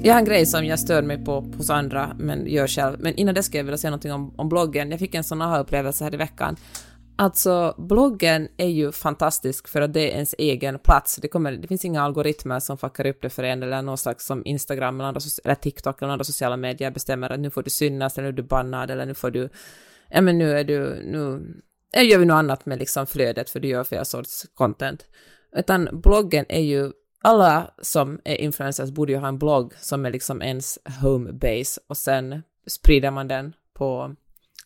[0.03, 2.97] Jag har en grej som jag stör mig på hos andra, men gör själv.
[3.01, 4.91] Men innan det ska jag vilja säga någonting om, om bloggen.
[4.91, 6.57] Jag fick en sån aha-upplevelse här i veckan.
[7.17, 11.17] Alltså, bloggen är ju fantastisk för att det är ens egen plats.
[11.23, 14.27] Det, kommer, det finns inga algoritmer som fuckar upp det för en eller någon slags
[14.27, 17.71] som Instagram eller, andra, eller TikTok eller andra sociala medier bestämmer att nu får du
[17.71, 19.49] synas eller nu är du bannad eller nu får du
[20.11, 21.41] ja men nu är du, nu
[22.03, 25.05] gör vi något annat med liksom flödet för du gör fel sorts content.
[25.57, 30.11] Utan bloggen är ju, alla som är influencers borde ju ha en blogg som är
[30.11, 34.15] liksom ens home base och sen sprider man den på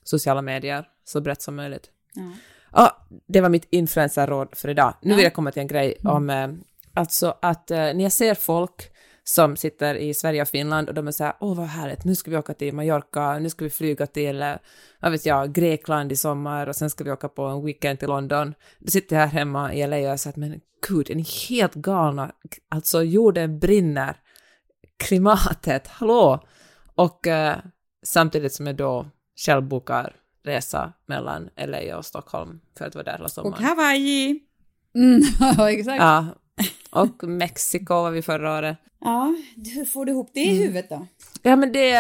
[0.02, 1.90] sociala medier så brett som möjligt.
[2.14, 2.32] Ja.
[2.72, 4.94] Ja, det var mitt influencerråd för idag.
[5.02, 6.48] Nu vill jag komma till en grej om, eh,
[6.94, 8.90] alltså att eh, när jag ser folk
[9.24, 12.14] som sitter i Sverige och Finland och de är så här, åh vad härligt, nu
[12.14, 14.54] ska vi åka till Mallorca, nu ska vi flyga till, eh,
[15.00, 18.08] vad vet jag, Grekland i sommar och sen ska vi åka på en weekend till
[18.08, 18.54] London.
[18.78, 21.74] Då sitter jag här hemma i LA och jag säger, men gud, är ni helt
[21.74, 22.32] galna?
[22.68, 24.16] Alltså jorden brinner,
[24.96, 26.44] klimatet, hallå!
[26.94, 27.56] Och eh,
[28.02, 29.06] samtidigt som jag då
[29.46, 33.64] själv bokar resa mellan LA och Stockholm för att vara där hela Och sommaren.
[33.64, 34.40] Hawaii.
[34.94, 35.22] Mm,
[35.68, 36.02] exakt.
[36.02, 36.26] Ja,
[36.90, 38.76] och Mexiko var vi förra året.
[39.00, 39.34] Ja,
[39.74, 41.06] hur får du ihop det i huvudet då?
[41.42, 41.90] Ja, men det,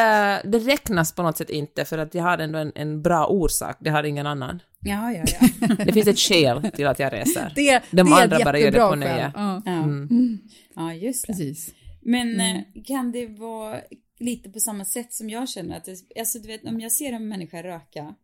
[0.44, 3.76] det räknas på något sätt inte för att jag har ändå en, en bra orsak,
[3.80, 4.62] det har ingen annan.
[4.80, 5.24] Ja, ja,
[5.60, 5.74] ja.
[5.84, 7.52] Det finns ett skäl till att jag reser.
[7.56, 9.32] Det, De det andra bara gör det på nöje.
[9.34, 10.38] Ja, Ja, Mm.
[10.74, 11.32] ja just det.
[11.32, 11.74] precis.
[12.00, 13.80] Men eh, kan det vara
[14.18, 17.12] lite på samma sätt som jag känner att det, alltså du vet om jag ser
[17.12, 18.14] en människa röka,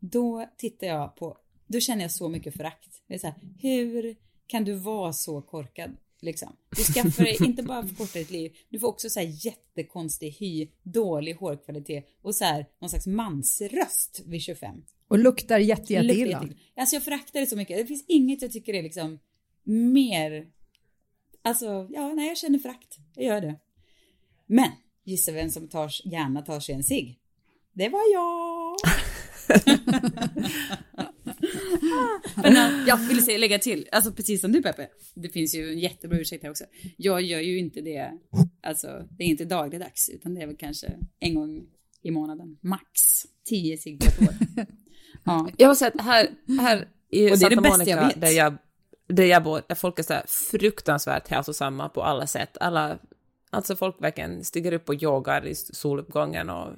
[0.00, 2.88] då tittar jag på, då känner jag så mycket förakt.
[3.08, 4.16] Det är så här, hur
[4.46, 5.96] kan du vara så korkad?
[6.20, 6.56] Liksom.
[6.76, 10.68] Du skaffar dig inte bara förkorta ditt liv, du får också så här jättekonstig hy,
[10.82, 14.82] dålig hårkvalitet och så här någon slags mansröst vid 25.
[15.08, 16.30] Och luktar jätte, Luktar jätteilla.
[16.30, 16.54] jätteilla.
[16.76, 17.76] Alltså jag föraktar det så mycket.
[17.76, 19.18] Det finns inget jag tycker är liksom
[19.64, 20.46] mer...
[21.42, 22.98] Alltså, ja, nej, jag känner förakt.
[23.14, 23.58] Jag gör det.
[24.46, 24.70] Men,
[25.04, 27.18] gissa vem som tar, gärna tar sig en cigg?
[27.72, 28.76] Det var jag!
[32.36, 35.78] Men äh, jag säga, lägga till, alltså precis som du Peppe, det finns ju en
[35.78, 36.64] jättebra ursäkt här också.
[36.96, 38.12] Jag gör ju inte det,
[38.62, 41.66] alltså det är inte dagligdags, utan det är väl kanske en gång
[42.02, 43.00] i månaden, max.
[43.44, 44.68] Tio cigg på ett.
[45.24, 46.28] Ja, Jag har sett här,
[46.60, 48.20] här i Och det är det bästa jag vet.
[48.20, 48.56] där jag,
[49.08, 52.56] där jag bor, där folk är så här fruktansvärt hälsosamma på alla sätt.
[52.60, 52.98] Alla,
[53.50, 56.68] alltså folk verkligen stiger upp och yogar i soluppgången och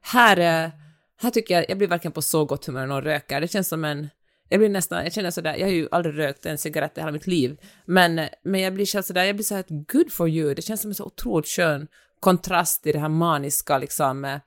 [0.00, 0.70] här, eh,
[1.16, 3.40] här tycker jag, jag blir verkligen på så gott humör när någon röker.
[3.40, 4.08] Det känns som en,
[4.52, 7.12] jag blir nästan, jag känner sådär, jag har ju aldrig rökt en cigarett i hela
[7.12, 10.62] mitt liv, men, men jag blir själv sådär, jag blir såhär good for you, det
[10.62, 11.88] känns som en så otroligt skön
[12.20, 14.38] kontrast i det här maniska liksom, eh,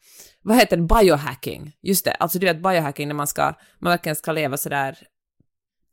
[0.42, 4.16] vad heter det, biohacking, just det, alltså du vet biohacking när man ska, man verkligen
[4.16, 4.98] ska leva sådär,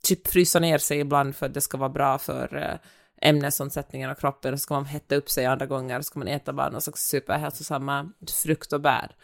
[0.05, 4.15] typ frysa ner sig ibland för att det ska vara bra för eh, ämnesomsättningen av
[4.15, 6.53] kroppen, och så ska man hetta upp sig andra gånger, och så ska man äta
[6.53, 9.17] bara någon slags superhälsosamma frukt och bär.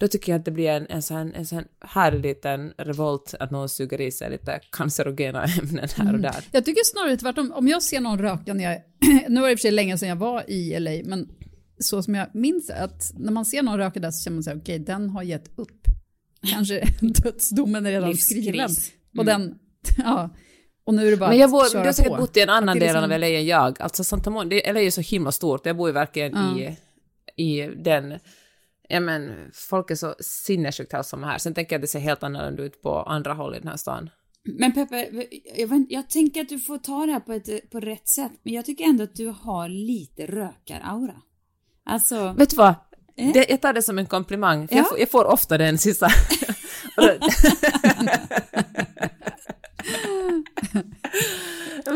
[0.00, 3.50] Då tycker jag att det blir en, en sån, en sån härlig liten revolt att
[3.50, 6.44] någon suger i sig lite cancerogena ämnen här och där.
[6.52, 7.52] Jag tycker snarare tvärtom.
[7.52, 8.82] Om jag ser någon röka när jag...
[9.30, 11.28] nu var det i och för sig länge sedan jag var i LA, men
[11.78, 14.56] så som jag minns att när man ser någon röka där så känner man här,
[14.62, 15.80] okej, den har gett upp.
[16.50, 18.44] Kanske dödsdomen är redan Livskris.
[18.44, 18.70] skriven.
[19.18, 19.54] Och den,
[19.98, 20.30] ja.
[20.84, 22.18] Och nu är det bara Men jag att bor, köra du har säkert på.
[22.18, 23.82] bott i en annan Att del liksom- av LA än jag.
[23.82, 25.66] Alltså Santa Monica, LA är så himla stort.
[25.66, 26.58] Jag bor ju verkligen Ja.
[26.58, 26.76] i,
[27.62, 28.18] i den...
[28.92, 31.38] Ja men, folk är så sinnessjukt hälsosamma här.
[31.38, 33.76] Sen tänker jag att det ser helt annorlunda ut på andra håll i den här
[33.76, 34.10] stan.
[34.44, 35.08] Men Peppe,
[35.56, 38.32] jag, vet, jag tänker att du får ta det här på, ett, på rätt sätt,
[38.42, 41.16] men jag tycker ändå att du har lite rökar-aura.
[41.84, 42.74] Alltså, Vet du vad?
[43.16, 43.32] Eh?
[43.32, 44.80] Det, jag tar det som en komplimang, för Ja.
[44.80, 46.08] jag, får, jag får ofta den sista...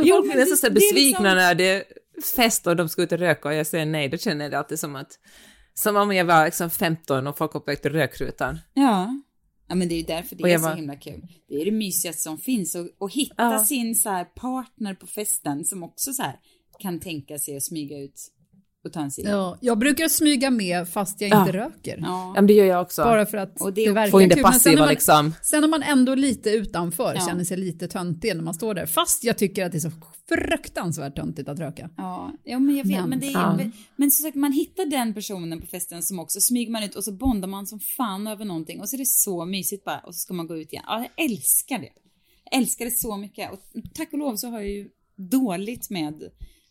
[0.02, 1.84] Jo, folk men är nästan det besvikna liksom- när det är
[2.36, 4.58] fest och de ska ut och röka och jag säger nej, då känner jag det
[4.58, 5.18] alltid som att...
[5.74, 8.58] Som om jag var liksom 15 och folk till rökrutan.
[8.74, 9.20] ja.
[9.66, 11.26] Ja men det är ju därför det är jag så bara- himla kul.
[11.48, 13.64] Det är det mysigaste som finns och, och hitta Ja.
[13.64, 16.22] sin så partner på festen som också så
[16.78, 18.20] kan tänka sig att smyga ut
[18.84, 19.26] och ta en cigg.
[19.28, 21.40] Ja, jag brukar smyga med fast jag Ja.
[21.40, 21.98] inte röker.
[21.98, 22.32] Ja, Ja.
[22.34, 23.02] men det gör jag också.
[23.04, 24.44] Bara för att Och det, det verkar Få in det kul.
[24.44, 25.34] Passiva man, liksom.
[25.42, 27.26] Sen är man ändå lite utanför, Ja.
[27.26, 28.86] känner sig lite töntig när man står där.
[28.86, 29.90] Fast jag tycker att det är så
[30.28, 31.90] fruktansvärt töntigt att röka.
[31.96, 33.58] Ja, ja men jag vet, Men- men, det är, Ja.
[33.96, 37.04] men så sagt, man hittar den personen på festen som också smyger man ut och
[37.04, 40.14] så bondar man som fan över någonting och så är det så mysigt bara och
[40.14, 40.84] så ska man gå ut igen.
[40.86, 41.90] Ja, jag älskar det.
[42.50, 43.58] Jag älskar det så mycket och
[43.94, 46.14] tack och lov så har jag ju dåligt med,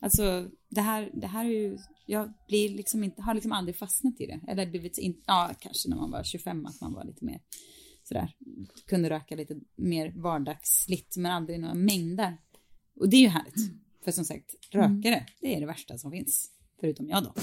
[0.01, 4.21] alltså det här, det här är ju, jag blir liksom inte, har liksom aldrig fastnat
[4.21, 4.39] i det.
[4.47, 7.41] Eller blivit, in, ja kanske när man var 25 att man var lite mer
[8.03, 8.31] sådär,
[8.87, 12.37] kunde röka lite mer vardagsligt men aldrig några mängder.
[12.99, 13.71] Och det är ju härligt.
[14.03, 16.49] För som sagt, rökare, det är det värsta som finns.
[16.79, 17.33] Förutom jag då.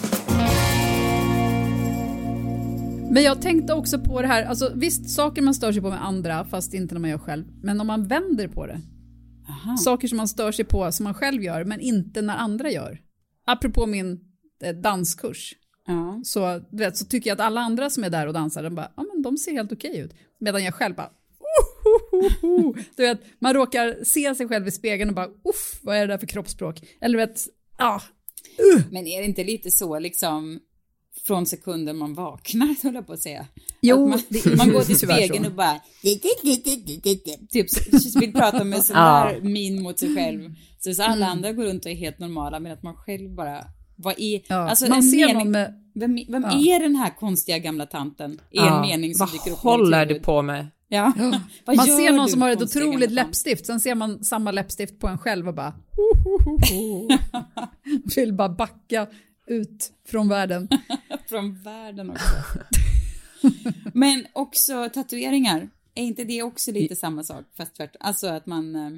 [3.13, 6.05] Men jag tänkte också på det här, alltså visst saker man stör sig på med
[6.05, 7.45] andra fast inte när man gör själv.
[7.63, 8.81] Men om man vänder på det.
[9.49, 9.77] Aha.
[9.77, 13.01] Saker som man stör sig på som man själv gör men inte när andra gör.
[13.47, 14.30] Apropå min
[14.83, 15.55] danskurs.
[15.87, 16.21] Ja.
[16.25, 18.75] Så, du vet, så tycker jag att alla andra som är där och dansar, de
[18.75, 20.15] bara, ja men de ser helt okej ut.
[20.39, 21.11] Medan jag själv bara,
[22.97, 26.07] Du vet, man råkar se sig själv i spegeln och bara, uff, vad är det
[26.07, 26.81] där för kroppsspråk?
[27.01, 27.47] Eller du vet,
[27.79, 28.03] ja.
[28.75, 28.83] Uh.
[28.91, 30.61] Men är det inte lite så liksom
[31.27, 33.47] från sekunden man vaknar, höll jag på att säga.
[33.81, 35.81] Jo, att man, man går till spegeln och bara
[37.51, 37.67] typ
[38.21, 40.55] vill prata med sån där min mot sig själv.
[40.79, 41.29] Så, så alla mm.
[41.29, 43.65] andra går runt och är helt normala, men att man själv bara
[44.03, 46.77] vad är, ja, alltså man ser mening, någon med, vem, vem ja.
[46.77, 48.33] är den här konstiga gamla tanten?
[48.33, 50.67] Är ja, en mening som dyker upp Vad håller du på med?
[50.89, 51.13] Ja.
[51.67, 55.19] man ser någon som har ett otroligt läppstift, sen ser man samma läppstift på en
[55.19, 55.75] själv och bara
[58.17, 59.07] vill bara backa
[59.47, 60.69] ut från världen.
[61.29, 62.35] från världen också.
[63.95, 68.01] Men också tatueringar, är inte det också lite samma sak fast tvärtom?
[68.01, 68.91] Alltså att man, eh,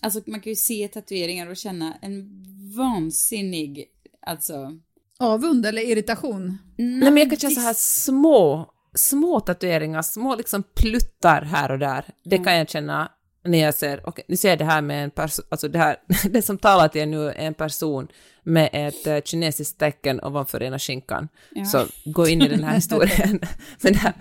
[0.00, 2.44] alltså man kan ju se tatueringar och känna en
[2.76, 3.84] vansinnig,
[4.26, 4.72] alltså
[5.18, 6.58] Avund eller irritation?
[6.78, 11.78] Nej, men jag kan känna så här små, små tatueringar, små liksom pluttar här och
[11.78, 12.04] där.
[12.24, 13.10] Det kan jag känna
[13.46, 15.96] när jag ser, och nu ser jag det här med en person, alltså det här,
[16.30, 18.08] det som talar till er nu är en person
[18.46, 21.28] med ett uh, kinesiskt tecken ovanför ena skinkan.
[21.50, 21.64] Ja.
[21.64, 23.40] Så gå in i den här historien.
[23.82, 24.12] men, här,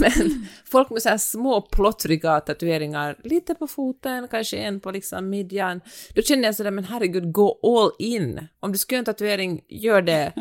[0.00, 5.30] men folk med så här små plottriga tatueringar, lite på foten, kanske en på liksom
[5.30, 5.80] midjan,
[6.14, 8.48] då känner jag sådär, men herregud, gå all in.
[8.60, 10.32] Om du ska göra en tatuering, gör det.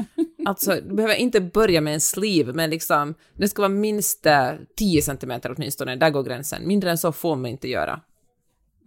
[0.45, 4.27] Alltså, du behöver inte börja med en sleeve, men liksom, det ska vara minst
[4.77, 6.67] 10 eh, centimeter åtminstone, där går gränsen.
[6.67, 8.01] Mindre än så får man inte göra.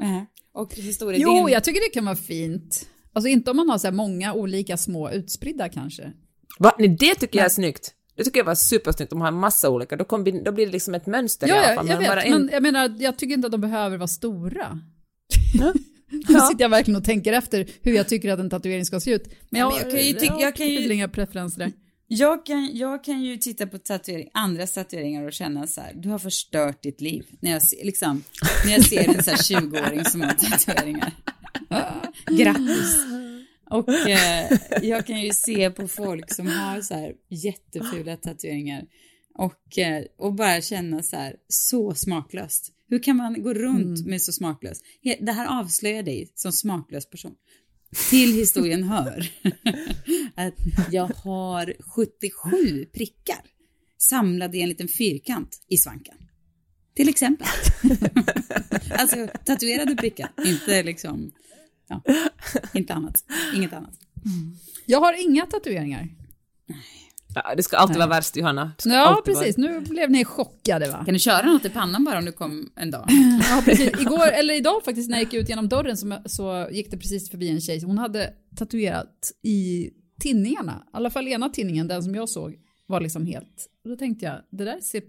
[0.02, 0.26] Mm.
[0.54, 1.22] Och historien...
[1.22, 2.88] Jo, jag tycker det kan vara fint.
[3.12, 6.12] Alltså inte om man har så här många olika små utspridda kanske.
[6.58, 6.76] Va?
[6.78, 7.94] Nej, det tycker jag är snyggt.
[8.16, 10.66] Det tycker jag var supersnyggt om man har en massa olika, då, kombi- då blir
[10.66, 11.88] det liksom ett mönster ja, i alla fall.
[11.88, 12.32] jag vet, en...
[12.32, 14.80] men jag menar, jag tycker inte att de behöver vara stora.
[15.54, 15.72] Ja.
[16.28, 19.10] nu sitter jag verkligen och tänker efter hur jag tycker att en tatuering ska se
[19.10, 19.28] ut.
[19.50, 20.94] Men jag, men jag kan ju tycka, jag kan ju...
[20.94, 21.66] inga preferenser där.
[21.66, 21.72] Jag
[22.46, 26.18] kan, jag kan ju titta på tatuering, andra tatueringar och känna så här, du har
[26.18, 27.26] förstört ditt liv.
[27.40, 28.24] När jag, ser, liksom,
[28.64, 31.12] när jag ser en så här 20-åring som har tatueringar.
[32.26, 33.06] Grattis!
[33.70, 38.84] Och eh, jag kan ju se på folk som har så här jättefula tatueringar
[39.34, 42.72] och, eh, och bara känna så här, så smaklöst.
[42.88, 44.10] Hur kan man gå runt mm.
[44.10, 44.84] med så smaklöst?
[45.20, 47.34] Det här avslöjar dig som smaklös person.
[48.10, 49.30] Till historien hör
[50.34, 50.54] att
[50.90, 53.40] jag har 77 prickar
[53.98, 56.14] samlade i en liten fyrkant i svanken.
[56.96, 57.46] Till exempel.
[58.90, 61.32] alltså tatuerade prickar, inte liksom,
[61.88, 62.02] ja,
[62.74, 63.24] inte annat.
[63.54, 63.94] Inget annat.
[64.24, 64.56] Mm.
[64.86, 66.08] Jag har inga tatueringar.
[67.34, 68.06] Ja, det ska alltid Nej.
[68.06, 68.72] vara värst, Johanna.
[68.84, 69.58] Ja, precis.
[69.58, 69.70] Vara...
[69.70, 71.04] Nu blev ni chockade, va?
[71.04, 73.06] Kan du köra något i pannan bara om du kom en dag?
[73.50, 74.00] ja, precis.
[74.00, 77.30] Igår, eller idag faktiskt, när jag gick ut genom dörren så, så gick det precis
[77.30, 77.82] förbi en tjej.
[77.84, 80.82] Hon hade tatuerat i tinningarna.
[80.86, 83.70] I alla fall ena tinningen, den som jag såg, var liksom helt...
[83.84, 85.02] Och då tänkte jag, det där ser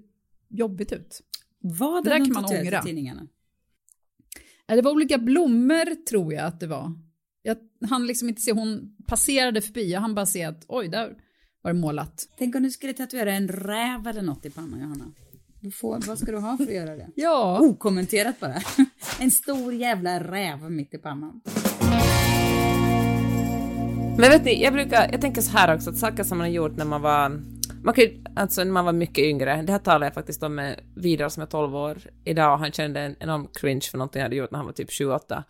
[0.49, 1.21] jobbigt ut.
[1.59, 2.81] Vad det där kan man ångra.
[2.81, 3.27] tinningarna?
[4.67, 6.91] Det var olika blommor, tror jag att det var.
[7.41, 7.57] Jag
[7.89, 11.15] hann liksom inte se, hon passerade förbi, jag hann bara se att oj, där
[11.65, 12.30] var det målat.
[12.38, 15.06] Tänk om du skulle tatuera en räv eller något i pannan, Johanna.
[15.60, 17.08] Du får, vad ska du ha för att göra det?
[17.15, 17.60] ja.
[17.62, 18.56] Okommenterat bara.
[19.19, 21.41] en stor jävla räv mitt i pannan.
[24.17, 26.54] Men vet ni, jag brukar, jag tänker så här också, att saker som man har
[26.54, 27.30] gjort när man var,
[27.84, 30.80] man kan alltså när man var mycket yngre, det här talade jag faktiskt om med
[30.95, 34.25] Vidar som är 12 år idag, och han kände en enorm cringe för någonting jag
[34.25, 35.43] hade gjort när han var typ 28.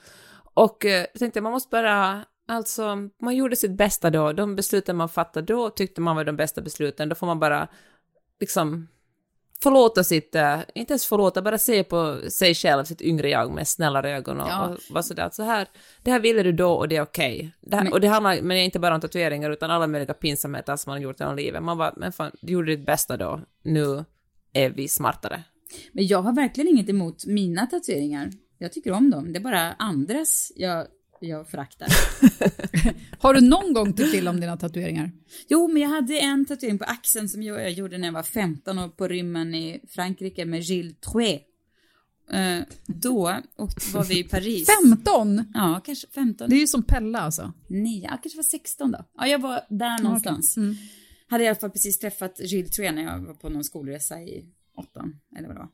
[0.53, 4.33] Och eh, jag tänkte man måste bara Alltså, man gjorde sitt bästa då.
[4.33, 7.09] De besluten man fattade då tyckte man var de bästa besluten.
[7.09, 7.67] Då får man bara
[8.39, 8.87] liksom
[9.63, 13.67] förlåta sitt, äh, inte ens förlåta, bara se på sig själv, sitt yngre jag med
[13.67, 14.67] snällare ögon och, ja.
[14.67, 15.67] och vara sådär så här,
[16.03, 17.51] det här ville du då och det är okej.
[17.61, 17.89] Okay.
[17.89, 21.03] Och det handlar men inte bara om tatueringar utan alla möjliga pinsamheter som man har
[21.03, 21.63] gjort genom livet.
[21.63, 24.05] Man bara, men fan, du gjorde ditt bästa då, nu
[24.53, 25.43] är vi smartare.
[25.91, 28.31] Men jag har verkligen inget emot mina tatueringar.
[28.57, 30.87] Jag tycker om dem, det är bara andras jag
[31.19, 31.87] jag föraktar.
[33.21, 35.11] har du någon gång tyckt till om dina tatueringar?
[35.47, 38.79] Jo, men jag hade en tatuering på axeln som jag, gjorde när jag var 15
[38.79, 41.41] och på rymmen i Frankrike med Gilles Trouet.
[42.33, 44.67] Uh, då och var vi i Paris.
[44.83, 45.43] 15?
[45.53, 46.49] Ja, kanske 15.
[46.49, 47.53] Det är ju som Pella alltså.
[47.67, 49.05] Nej, jag kanske var 16 då.
[49.17, 50.57] Ja, jag var där någonstans.
[50.57, 50.75] Mm.
[51.27, 54.45] Hade i alla fall precis träffat Gilles Trouet när jag var på någon skolresa i
[54.75, 55.69] åttan, eller vad det var.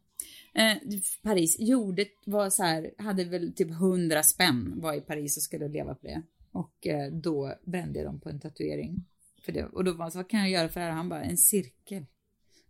[0.54, 0.78] Eh,
[1.24, 5.68] Paris, jordet var så här, hade väl typ hundra spänn, var i Paris och skulle
[5.68, 6.22] leva på det.
[6.52, 9.06] Och eh, då brände jag dem på en tatuering.
[9.46, 10.94] För det, och då var han så, vad kan jag göra för det här?
[10.94, 12.06] Han bara, en cirkel.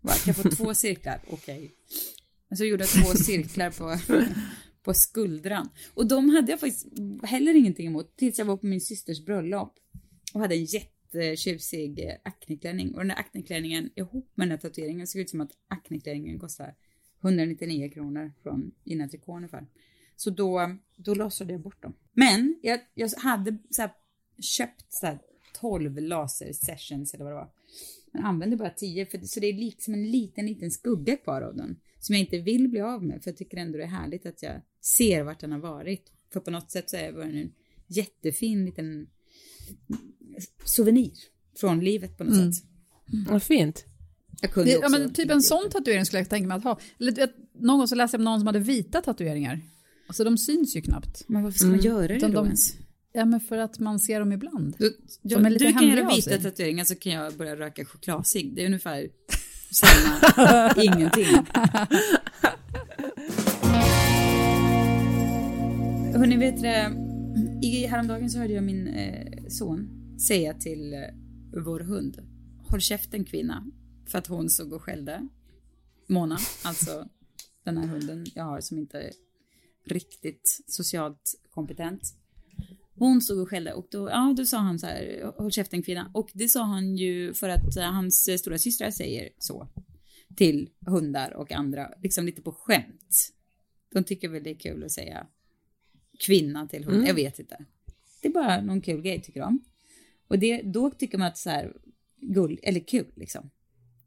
[0.01, 1.21] Bara, kan jag få två cirklar?
[1.29, 1.57] Okej.
[1.57, 1.69] Okay.
[2.49, 3.97] Och så gjorde jag två cirklar på,
[4.83, 5.69] på skuldran.
[5.93, 6.87] Och de hade jag faktiskt
[7.23, 9.73] heller ingenting emot tills jag var på min systers bröllop
[10.33, 14.69] och hade en jätte jättetjusig eh, acneklänning och den där acneklänningen ihop med den där
[14.69, 16.75] tatueringen såg ut som att acneklänningen kostar
[17.21, 19.67] 199 kronor från Gina Tricot ungefär.
[20.15, 21.93] Så då, då lossade jag bort dem.
[22.13, 23.91] Men jag, jag hade så här,
[24.39, 25.19] köpt så här
[25.59, 27.51] 12 laser sessions eller vad det var.
[28.11, 31.55] Men använde bara 10 för, så det är liksom en liten, liten skugga kvar av
[31.55, 31.79] den.
[31.99, 34.43] Som jag inte vill bli av med för jag tycker ändå det är härligt att
[34.43, 36.11] jag ser vart den har varit.
[36.33, 37.53] För på något sätt så är den en
[37.87, 39.07] jättefin liten
[40.65, 41.13] souvenir
[41.59, 42.53] från livet på något Mm.
[42.53, 42.65] sätt.
[43.29, 43.85] Vad fint.
[44.41, 44.91] Jag kunde Det, också...
[44.93, 46.79] ja, men typ en sån tatuering skulle jag tänka mig att ha.
[46.99, 47.29] Eller,
[47.59, 49.61] någon gång så läste jag om någon som hade vita tatueringar.
[50.07, 51.23] Alltså de syns ju knappt.
[51.27, 52.73] Men varför ska man göra det Utan då de- ens?
[53.13, 54.75] Ja men för att man ser dem ibland.
[54.79, 57.85] Du, De är du, lite du kan göra vita tatueringar så kan jag börja röka
[57.85, 58.55] chokladcigg.
[58.55, 59.09] Det är ungefär
[59.71, 61.25] samma, ingenting.
[66.15, 66.91] Hörni, vet det,
[67.61, 69.89] i häromdagen så hörde jag min eh, son
[70.27, 70.99] säga till eh,
[71.63, 72.17] vår hund,
[72.67, 73.65] håll käften kvinna,
[74.11, 75.27] för att hon såg och skällde.
[76.07, 77.07] Mona, alltså
[77.63, 79.11] den här hunden jag har som inte är
[79.85, 82.01] riktigt socialt kompetent.
[82.95, 86.11] Hon stod och skällde och då, ja, då sa han så här, håll käften kvinna.
[86.13, 89.67] Och det sa han ju för att eh, hans eh, stora systrar säger så
[90.35, 93.33] till hundar och andra, liksom lite på skämt.
[93.93, 95.27] De tycker väl det är kul att säga
[96.19, 97.65] kvinna till hund, jag vet inte.
[98.21, 99.59] Det är bara någon kul grej tycker de.
[100.27, 101.73] Och det, då tycker man att så här,
[102.19, 103.49] gull, eller kul liksom.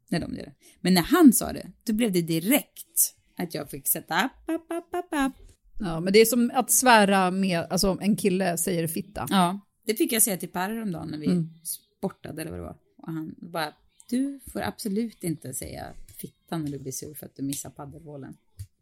[0.07, 0.53] När de gör det.
[0.81, 4.61] Men när han sa det, då blev det direkt att jag fick sätta upp, upp,
[4.71, 5.47] upp, upp, upp.
[5.79, 9.25] Ja, men det är som att svära med, alltså en kille säger fitta.
[9.29, 11.49] Ja, det fick jag säga till Per häromdagen när vi Mm.
[11.63, 12.77] sportade eller vad det var.
[12.97, 13.73] Och han bara,
[14.09, 18.37] du får absolut inte säga fitta när du blir sur för att du missar paddelbollen.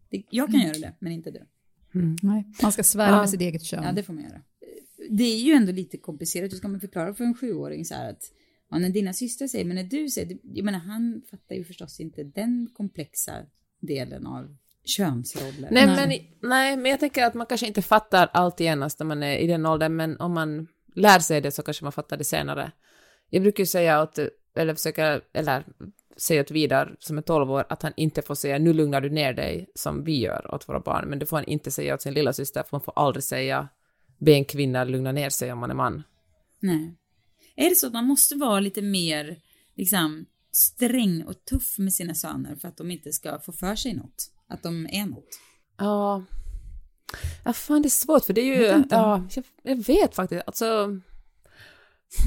[0.09, 1.45] Det, jag kan göra det, men inte du.
[2.21, 3.19] Nej, man ska svära Ja.
[3.19, 3.83] med sitt eget kön.
[3.83, 4.41] Ja, det får man göra.
[5.09, 6.51] Det är ju ändå lite komplicerat.
[6.51, 8.31] Hur ska man förklara för en sjuåring så här att
[8.73, 11.99] ja, när dina systrar säger, men när du säger, jag menar han fattar ju förstås
[11.99, 13.33] inte den komplexa
[13.79, 15.69] delen av könsroller.
[15.71, 16.09] Nej, Men,
[16.49, 19.47] nej, men jag tänker att man kanske inte fattar allt genast när man är i
[19.47, 22.71] den åldern, men om man lär sig det så kanske man fattar det senare.
[23.29, 24.19] Jag brukar ju säga åt,
[24.55, 25.65] eller försöka, eller
[26.17, 29.09] säga till Vidar som är 12 år att han inte får säga nu lugnar du
[29.09, 32.01] ner dig som vi gör åt våra barn, men det får han inte säga åt
[32.01, 33.69] sin lilla syster för man får aldrig säga
[34.17, 36.03] be en kvinna lugna ner sig om man är man.
[36.59, 36.95] Nej.
[37.55, 39.39] Är det så att man måste vara lite mer
[39.75, 43.93] liksom, sträng och tuff med sina söner för att de inte ska få för sig
[43.93, 44.31] något?
[44.47, 45.39] Att de är något?
[45.77, 46.23] Ja.
[47.45, 48.95] Ja, fan det är svårt för det är ju, inte.
[48.95, 50.99] ja, jag, jag vet faktiskt, alltså,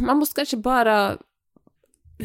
[0.07, 1.18] man måste kanske bara,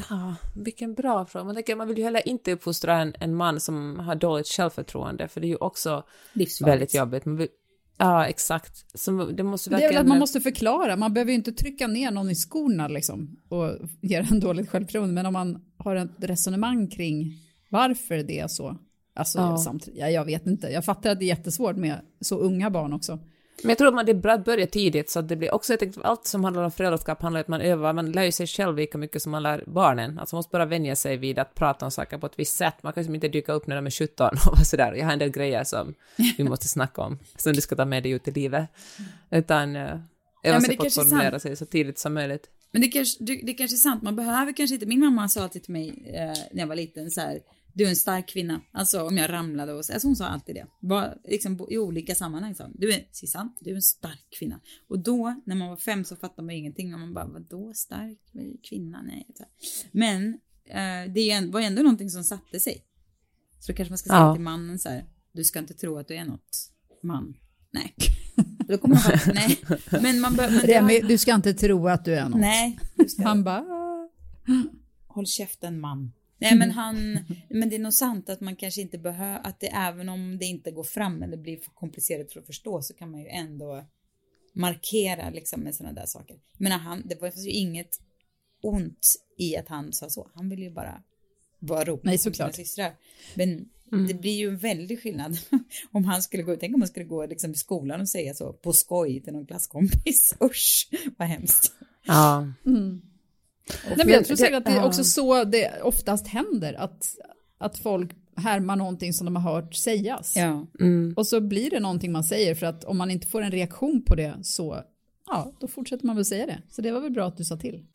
[0.09, 3.59] ja, vilken bra fråga, man tänker man vill ju heller inte uppfostra en, en man
[3.59, 6.03] som har dåligt självförtroende, för det är ju också
[6.61, 7.25] väldigt jobbigt.
[7.25, 7.49] Man vill,
[8.01, 8.99] ja, exakt.
[8.99, 9.93] Så det måste Det är verkligen...
[9.93, 13.37] väl att man måste förklara, man behöver ju inte trycka ner någon i skorna liksom
[13.49, 17.33] och ge en dåligt självförtroende, men om man har ett resonemang kring
[17.69, 18.77] varför det är så.
[19.15, 19.57] Alltså Ja.
[19.57, 22.93] samtidigt, ja, jag vet inte, jag fattar att det är jättesvårt med så unga barn
[22.93, 23.19] också.
[23.63, 25.53] Men jag tror att man, det är bra att börja tidigt, så att det blir
[25.53, 28.23] också, jag tänkte, allt som handlar om föräldraskap handlar om att man övar, man lär
[28.23, 30.19] ju sig själv lika mycket som man lär barnen.
[30.19, 32.83] Alltså man måste bara vänja sig vid att prata om saker på ett visst sätt.
[32.83, 35.13] Man kan liksom inte dyka upp när de är 17 och vara sådär, jag har
[35.13, 35.93] en del grejer som
[36.37, 38.69] vi måste snacka om, som du ska ta med dig ut i livet.
[39.31, 39.99] Utan uh, öva
[40.43, 42.49] men sig på att formulera sig så tidigt som möjligt.
[42.71, 45.43] Men det kanske, det, det kanske är sant, man behöver kanske inte, min mamma sa
[45.43, 47.39] alltid till mig eh, när jag var liten så här,
[47.73, 48.61] du är en stark kvinna.
[48.71, 50.67] Alltså om jag ramlade och så, alltså hon sa alltid det.
[50.81, 54.59] Bara, liksom, I olika sammanhang sa hon, du är, Sissan, du är en stark kvinna.
[54.87, 58.17] Och då, när man var fem så fattade man ingenting och man bara, vadå stark
[58.69, 59.01] kvinna?
[59.01, 59.27] Nej.
[59.91, 60.27] Men
[60.65, 62.85] eh, det var ändå någonting som satte sig.
[63.59, 64.33] Så då kanske man ska säga Ja.
[64.35, 66.71] till mannen så här, du ska inte tro att du är något
[67.03, 67.33] man.
[67.71, 67.95] Nej.
[68.67, 69.59] Då kommer man bara, nej.
[70.01, 72.39] Men man bör, men Remi, du ska inte tro att du är någon.
[72.41, 72.79] Nej.
[73.23, 74.09] Han bara, "Ah."
[75.07, 76.11] Håll käften man.
[76.41, 77.19] Nej men han,
[77.49, 80.45] men det är nog sant att man kanske inte behöver, att det även om det
[80.45, 83.85] inte går fram eller blir för komplicerat för att förstå så kan man ju ändå
[84.53, 86.37] markera liksom med sådana där saker.
[86.57, 87.99] Menar han, det var ju inget
[88.61, 91.03] ont i att han sa så, han ville ju bara
[91.59, 92.55] vara rolig Nej, med sina såklart.
[92.55, 92.95] systrar.
[93.35, 93.69] Men
[94.07, 95.37] det blir ju en väldig skillnad
[95.91, 98.53] om han skulle gå, tänk om man skulle gå liksom i skolan och säga så
[98.53, 101.73] på skoj till någon klasskompis, usch vad hemskt.
[102.05, 102.53] Ja.
[103.87, 107.05] Nej, men jag tror säkert att det är också så det oftast händer, att,
[107.57, 110.35] att folk härmar någonting som de har hört sägas.
[110.35, 110.67] Ja.
[110.79, 111.13] Mm.
[111.17, 114.03] Och så blir det någonting man säger, för att om man inte får en reaktion
[114.05, 114.81] på det så,
[115.27, 116.61] ja, då fortsätter man väl säga det.
[116.69, 117.85] Så det var väl bra att du sa till.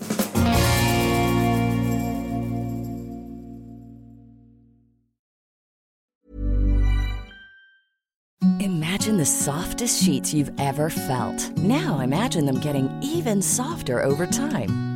[8.60, 11.56] Imagine the softest sheets you've ever felt.
[11.56, 14.95] Now imagine them getting even softer over time.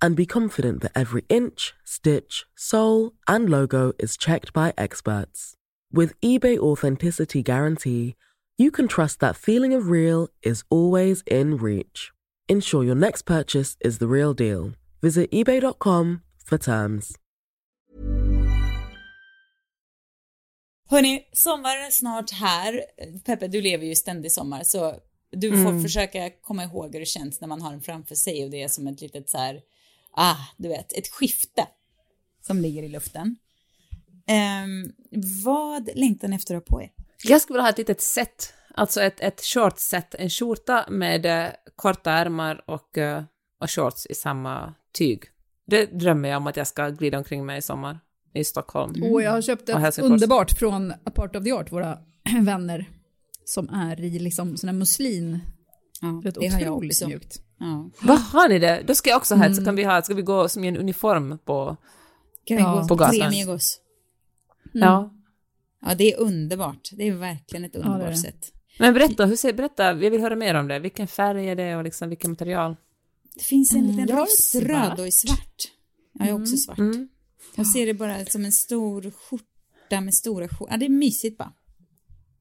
[0.00, 5.54] and be confident that every inch, stitch, sole, and logo is checked by experts.
[5.92, 8.14] With eBay Authenticity Guarantee,
[8.58, 12.10] you can trust that feeling of real is always in reach.
[12.48, 14.72] Ensure your next purchase is the real deal.
[15.02, 17.14] Visit eBay.com for terms.
[20.90, 22.82] Hörni, sommaren är snart här.
[23.24, 24.94] Peppe, du lever ju ständig sommar, så
[25.30, 25.82] du får Mm.
[25.82, 28.68] försöka komma ihåg hur det känns när man har den framför sig och det är
[28.68, 29.60] som ett litet så här,
[30.18, 31.66] ah, du vet, ett skifte
[32.46, 33.36] som ligger i luften.
[34.26, 34.92] Ehm,
[35.44, 36.90] vad längtar ni efter att ha på er?
[37.24, 41.26] Jag skulle vilja ha ett litet set, alltså ett, ett short set, en skjorta med
[41.26, 43.22] eh, korta ärmar och, eh,
[43.60, 45.24] och shorts i samma tyg.
[45.66, 48.00] Det drömmer jag om att jag ska glida omkring med i sommar
[48.34, 49.02] i Stockholm.
[49.02, 51.98] Och jag har köpt ett underbart från Apart of the Art, våra
[52.42, 52.90] vänner,
[53.44, 55.40] som är i liksom sån här muslin.
[56.00, 57.08] Ja, det har jag också.
[57.08, 57.42] mjukt.
[57.58, 57.90] Ja.
[58.02, 58.82] Vad har ni det?
[58.86, 60.68] Då ska jag också ha ett, så kan vi ha, ska vi gå som i
[60.68, 61.76] en uniform på...
[62.44, 63.22] Ja, på tre gatan.
[63.28, 63.80] amigos?
[64.72, 65.14] Ja.
[65.86, 66.90] Ja, det är underbart.
[66.92, 68.16] Det är verkligen ett är underbart det.
[68.16, 68.52] sätt.
[68.78, 70.78] Men berätta, hur ser, berätta, jag vill höra mer om det.
[70.78, 72.76] Vilken färg är det och liksom vilket material?
[73.34, 74.98] Det finns en liten roströd svart.
[74.98, 75.56] och i svart.
[76.12, 76.78] Ja, jag har också svart.
[76.78, 77.08] Mm.
[77.56, 80.68] Jag ser det bara som en stor skjorta med stora skjortor.
[80.70, 81.52] Ja, det är mysigt bara.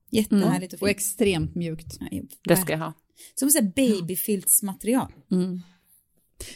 [0.09, 0.97] Jättehärligt och Och fint.
[0.97, 1.97] extremt mjukt.
[2.11, 2.93] Ja, Det ska jag ha.
[3.35, 5.11] Som så här babyfiltsmaterial.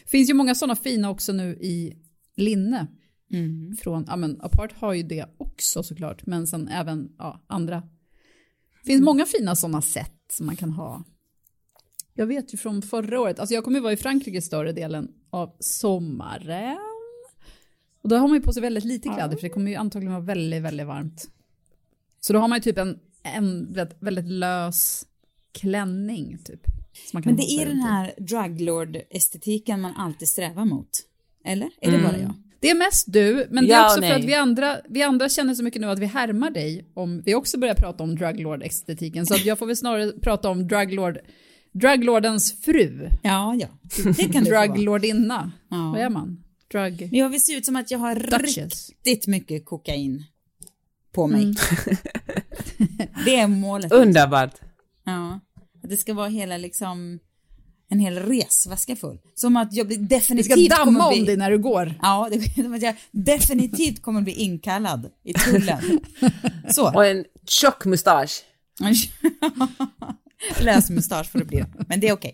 [0.05, 1.97] finns ju många sådana fina också nu i
[2.36, 2.88] linne.
[3.34, 3.78] Mm.
[3.78, 7.84] Från, ja men Apart har ju det också såklart, men sen även ja, andra.
[8.86, 11.03] Finns många fina sådana sätt som man kan ha.
[12.14, 15.07] Jag vet ju från förra året, alltså jag kommer ju vara i Frankrike större delen
[15.30, 16.78] av sommaren.
[18.03, 20.14] Och då har man ju på sig väldigt lite kläder för det kommer ju antagligen
[20.14, 21.30] vara väldigt, väldigt varmt.
[22.20, 25.05] Så då har man ju typ en, en väldigt, väldigt lös
[25.52, 26.64] klänning typ.
[26.64, 30.89] som man kan Men det är den här druglord-estetiken man alltid strävar mot.
[31.45, 31.70] Eller?
[31.82, 32.34] Är det bara jag?
[32.60, 34.12] Det är mest du, men det Ja är också för nej.
[34.12, 37.36] att vi andra, vi andra känner så mycket nu att vi härmar dig om vi
[37.36, 39.26] också börjar prata om druglord-estetiken.
[39.26, 41.18] Så att jag får väl snarare prata om druglord,
[41.72, 43.10] druglordens fru.
[43.24, 43.68] Ja, ja.
[44.18, 44.43] Det kan.
[44.43, 45.52] Druglordinna.
[45.70, 45.91] Ja.
[45.91, 46.43] Vad är man?
[46.72, 47.10] Drug...
[47.12, 48.89] Jag vill se ut som att jag har Duchess.
[48.89, 50.24] riktigt mycket kokain
[51.12, 51.41] på mig.
[51.41, 51.56] Mm.
[53.26, 53.91] det är målet.
[53.91, 54.54] Underbart.
[55.04, 55.39] Ja.
[55.84, 57.20] Att det ska vara hela liksom
[57.91, 59.20] en hel resväska full.
[59.36, 61.26] Som att jag blir definitivt ska damma kommer om bli...
[61.26, 61.93] dig när du går.
[62.02, 65.99] Ja, det som att jag definitivt kommer bli inkallad i tullen.
[66.70, 66.93] Så.
[66.95, 68.43] Och en tjock mustasch.
[70.62, 71.66] Lös mustasch får det bli.
[71.88, 72.34] Men det är okej.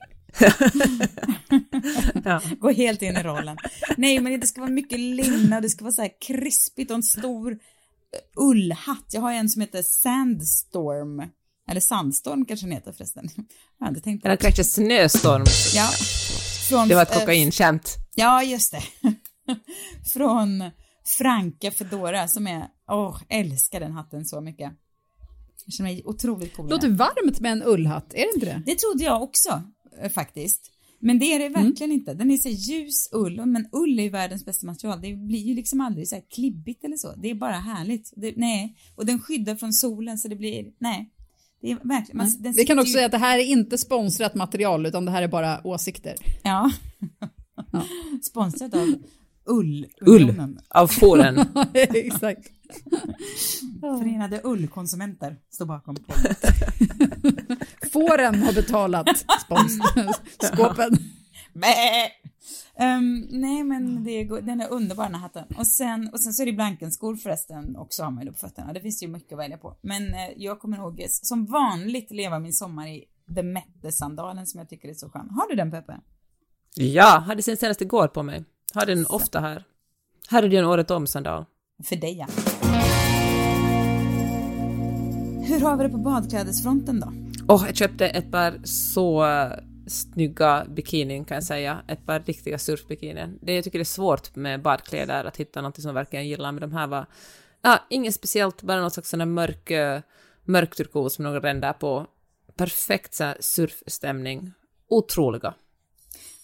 [2.26, 2.42] Ja.
[2.60, 3.58] Gå helt in i rollen.
[3.98, 6.98] Nej, men det ska vara mycket linne och det ska vara så här krispigt och
[6.98, 7.58] en stor eh,
[8.36, 9.06] ullhatt.
[9.12, 11.30] Jag har en som heter Sandstorm.
[11.68, 13.30] Eller Sandstorm kanske den heter förresten.
[13.80, 15.46] Jag inte tänkt på Eller kanske snöstorm.
[15.76, 15.90] Ja.
[16.70, 17.96] Från, Det var ett eh, kokainskämt.
[18.16, 18.82] Ja, just det.
[20.14, 20.64] Från
[21.18, 24.72] Franka Fedora som är, åh, älskar den hatten så mycket.
[25.66, 26.70] Jag känner mig otroligt cool.
[26.70, 28.64] Låter varmt med en ullhatt, är det inte det?
[28.66, 29.64] Det trodde jag också
[30.02, 30.72] eh, faktiskt.
[31.00, 32.14] Men det är det verkligen inte.
[32.14, 35.02] Den är så ljus ull, men ull är ju världens bästa material.
[35.02, 37.16] Det blir ju liksom aldrig så här klibbigt eller så.
[37.16, 38.14] Det är bara härligt.
[38.16, 41.12] Det, nej, och den skyddar från solen så det blir, nej.
[41.62, 43.78] Det är verkligen, man, den Vi kan också ju- säga att det här är inte
[43.78, 46.16] sponsrat material utan det här är bara åsikter.
[46.44, 46.72] Ja.
[48.24, 48.94] Sponsrat av
[49.50, 49.88] Ull.
[50.02, 50.58] Ull.
[50.70, 51.40] Av fåren.
[51.74, 52.48] Exakt.
[53.82, 55.96] Förenade ullkonsumenter står bakom.
[57.94, 59.08] Fåren har betalat
[59.48, 60.14] spons-
[60.54, 60.98] skåpen.
[62.80, 65.46] Ehm, nej men det är, den är underbar den här hatten.
[65.58, 68.74] Och sen, och sen så är det blankenskor förresten också har man ju på fötterna.
[68.74, 69.78] Det finns ju mycket att välja på.
[69.82, 73.06] Men eh, jag kommer ihåg eh, som vanligt leva min sommar i
[73.36, 75.30] The Mette-sandalen som jag tycker är så skön.
[75.30, 76.00] Har du den Peppe?
[76.76, 78.46] Ja, hade sin senaste igår på mig.
[78.74, 79.64] Har den ofta här.
[80.30, 81.46] Här är det en året om sandal.
[81.84, 82.28] För dig ja.
[85.48, 87.14] Hur har vi det på badklädesfronten då?
[87.54, 89.26] Och jag köpte ett par så
[89.88, 91.82] snygga bikinin kan jag säga.
[91.88, 93.40] Ett par riktiga surfbikinin.
[93.42, 96.62] Det jag tycker det är svårt med badkläder att hitta något som verkligen gillar, men
[96.62, 97.06] de här var
[97.62, 100.02] ja, inget speciellt, bara någon slags sån där mörk, eh,
[100.46, 102.08] mörk turkos med några ränder på.
[102.56, 104.52] Perfekt så surfstämning.
[104.90, 105.54] Otroliga.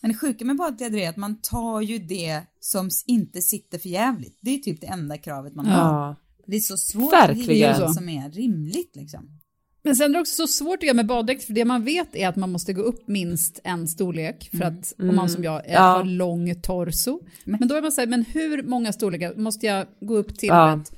[0.01, 3.89] Men det sjuka med badkläder är att man tar ju det som inte sitter för
[3.89, 4.37] jävligt.
[4.41, 5.77] Det är typ det enda kravet man har.
[5.77, 6.15] Ja.
[6.47, 7.71] Det är så svårt Verkligen.
[7.71, 9.39] att hitta som är rimligt liksom.
[9.85, 12.15] Men sen är det också så svårt att göra med baddräkt, för det man vet
[12.15, 15.65] är att man måste gå upp minst en storlek, för att om man som jag
[15.67, 15.79] är, Ja.
[15.81, 17.19] har lång torso.
[17.43, 20.49] Men då är man så här, men hur många storlekar måste jag gå upp till?
[20.49, 20.75] Ja.
[20.75, 20.91] vet,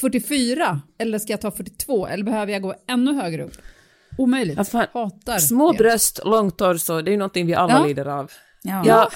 [0.00, 0.80] 44?
[0.98, 2.06] Eller ska jag ta 42?
[2.06, 3.56] Eller behöver jag gå ännu högre upp?
[4.18, 4.58] Omöjligt.
[4.72, 4.86] Ja.
[4.92, 5.78] Hatar Små det.
[5.78, 7.86] bröst, lång torso, det är ju någonting vi alla Ja.
[7.86, 8.30] lider av.
[8.62, 8.82] Ja.
[8.86, 9.10] Ja,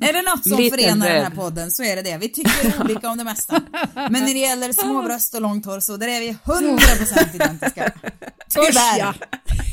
[0.00, 2.18] Är det något som Liten förenar den här podden så är det det.
[2.18, 3.62] Vi tycker olika om det mesta.
[3.94, 7.92] Men när det gäller små bröst och lång torso, där är vi 100% identiska.
[8.48, 8.98] Tyvärr.
[8.98, 9.14] ja.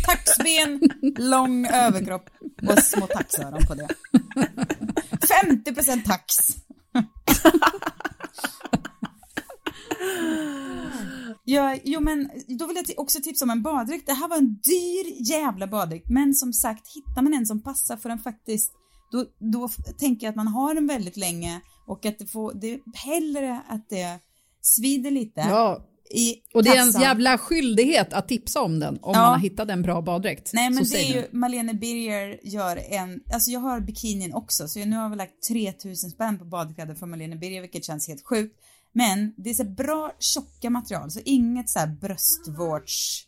[0.06, 0.82] Taxben,
[1.18, 2.30] lång överkropp
[2.70, 3.88] och små taxöron på det.
[5.66, 6.38] 50% tax.
[11.50, 14.06] Ja, jo men då vill jag också tipsa om en baddräkt.
[14.06, 17.98] Det här var en dyr jävla baddräkt, men som sagt, hittar man en som passar
[17.98, 18.72] för en faktiskt,
[19.12, 22.74] då, då tänker jag att man har den väldigt länge och att det får, det
[22.74, 24.20] är hellre att det
[24.62, 25.84] svider lite Ja,
[26.54, 27.02] och det är kassan.
[27.02, 29.20] jävla skilldighet att tipsa om den, om Ja.
[29.22, 30.52] man har hittat en bra baddräkt.
[30.54, 31.28] Nej men Så det är ju.
[31.32, 35.44] Malene Birger gör en, alltså jag har bikinin också så jag, nu har vi lagt
[35.50, 38.56] 3000 spänn på badkläder från Malene Birger vilket känns helt sjukt.
[38.94, 43.24] Men det är så bra tjocka material så inget så här bröstvårds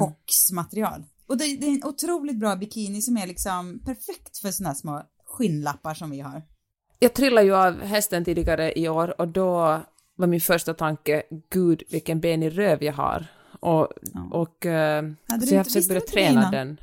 [0.00, 1.04] chocksmaterial.
[1.26, 4.76] Och det, det är en otroligt bra bikini som är liksom perfekt för såna här
[4.76, 6.42] små skinnlappar som vi har.
[6.98, 9.80] jag trillade ju av hästen tidigare i år och då
[10.16, 13.26] var min första tanke, gud vilken benig röv jag har.
[13.60, 13.88] Och,
[14.30, 16.78] och eh, Hade du så jag har försökt börja träna den.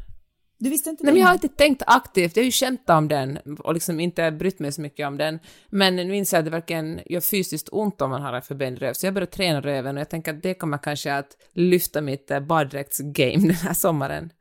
[0.62, 1.14] Du visste inte Nej det?
[1.14, 4.32] men jag har inte tänkt aktivt, jag har ju skämtat om den och liksom inte
[4.32, 5.40] brytt mig så mycket om den.
[5.70, 8.56] Men nu inser jag att det verkligen gör fysiskt ont om man har en för
[8.56, 11.38] benig röv, så jag börjar träna röven och jag tänker att det kommer kanske att
[11.54, 14.32] lyfta mitt eh, baddräktsgame den här sommaren.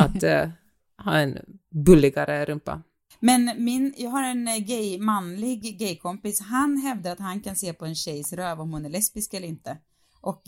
[0.00, 0.48] Att eh,
[1.04, 1.38] ha en
[1.70, 2.82] bulligare rumpa.
[3.20, 7.72] Men min, jag har en eh, gay, manlig gaykompis, han hävdar att han kan se
[7.72, 9.78] på en tjejs röv om hon är lesbisk eller inte.
[10.20, 10.42] Och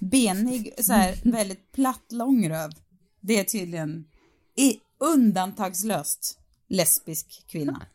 [0.00, 2.70] benig, så här väldigt platt, lång röv,
[3.26, 4.04] det är tydligen
[4.56, 7.86] i, undantagslöst lesbisk kvinna.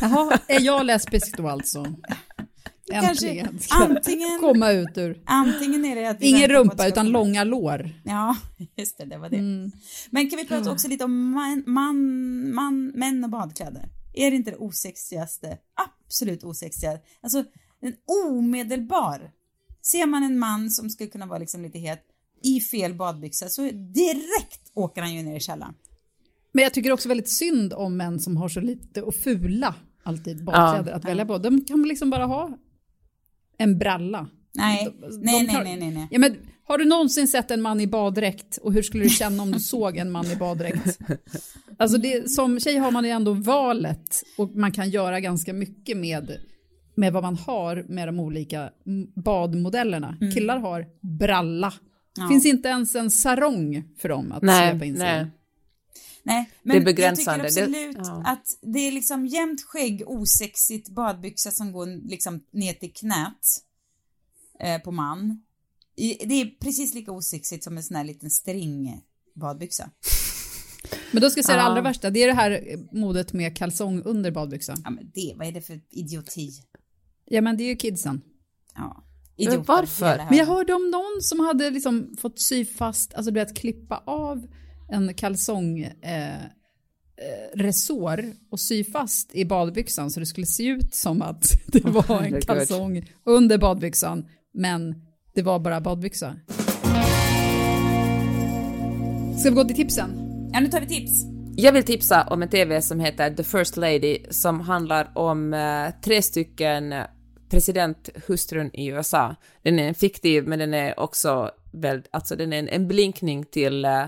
[0.00, 1.86] Jaha, är jag lesbisk då alltså?
[2.90, 5.22] Kanske Äntligen ska antingen, komma ut ur.
[5.26, 7.90] antingen är det att Ingen rumpa utan långa lår.
[8.04, 8.36] Ja,
[8.76, 9.36] just det, det var det.
[9.36, 9.72] Mm.
[10.10, 13.88] Men kan vi prata också lite om man, man, man, män och badkläder?
[14.14, 15.58] Är det inte det osexigaste?
[16.06, 16.98] Absolut osexiga.
[17.20, 17.44] Alltså,
[17.80, 17.94] en
[18.26, 19.30] omedelbar.
[19.82, 22.11] Ser man en man som skulle kunna vara liksom lite het
[22.44, 25.74] i fel badbyxa så direkt åker han ju ner i källaren.
[26.52, 30.44] Men jag tycker också väldigt synd om män som har så lite och fula alltid
[30.44, 31.38] badkläder att välja på.
[31.38, 32.58] De kan liksom bara ha
[33.58, 34.28] en bralla.
[34.54, 36.08] Nej, De- nej, de nej, tar- nej, nej, nej.
[36.10, 39.42] Ja, men har du någonsin sett en man i baddräkt och hur skulle du känna
[39.42, 40.98] om du såg en man i baddräkt?
[41.78, 45.96] Alltså det, som tjej har man ju ändå valet och man kan göra ganska mycket
[45.96, 46.36] med,
[46.94, 50.16] med vad man har med de olika mm, badmodellerna.
[50.34, 50.86] Killar har
[51.18, 51.72] bralla.
[52.14, 52.28] Ja.
[52.28, 55.30] Finns inte ens en sarong för dem att Nej, svepa in sig nej.
[56.24, 57.44] Nej, Det men är begränsande.
[57.44, 58.22] jag tycker absolut Det- ja.
[58.26, 63.46] att det är liksom jämnt skägg, osexigt badbyxa som går liksom ner till knät
[64.60, 65.42] eh, på man.
[65.96, 69.00] I, det är precis lika osexigt som en sån här liten string
[69.34, 69.90] badbyxa.
[71.12, 71.66] Men då ska jag säga det Ja.
[71.68, 74.76] allra värsta, det är det här modet med kalsong under badbyxa.
[74.84, 76.50] Ja men det, vad är det för idioti?
[77.24, 78.20] Ja men det är ju kidsen.
[78.74, 79.04] Ja.
[79.44, 79.72] Men Idioter.
[79.72, 80.26] varför?
[80.28, 84.02] Men jag hörde om någon som hade liksom fått sy fast, alltså du vet klippa
[84.06, 84.46] av
[84.88, 86.48] en kalsong eh, eh,
[87.54, 92.22] resår och sy fast i badbyxan så det skulle se ut som att det var
[92.22, 94.94] en kalsong under badbyxan men
[95.34, 96.36] det var bara badbyxa.
[99.38, 100.10] Ska vi gå till tipsen?
[100.52, 101.24] Ja nu tar vi tips.
[101.56, 106.00] Jag vill tipsa om en TV som heter The First Lady som handlar om eh,
[106.04, 106.94] tre stycken
[107.52, 109.34] presidenthustrun i USA.
[109.62, 113.84] Den är fiktiv men den är också väl, alltså den är en, en blinkning till
[113.84, 114.04] eh,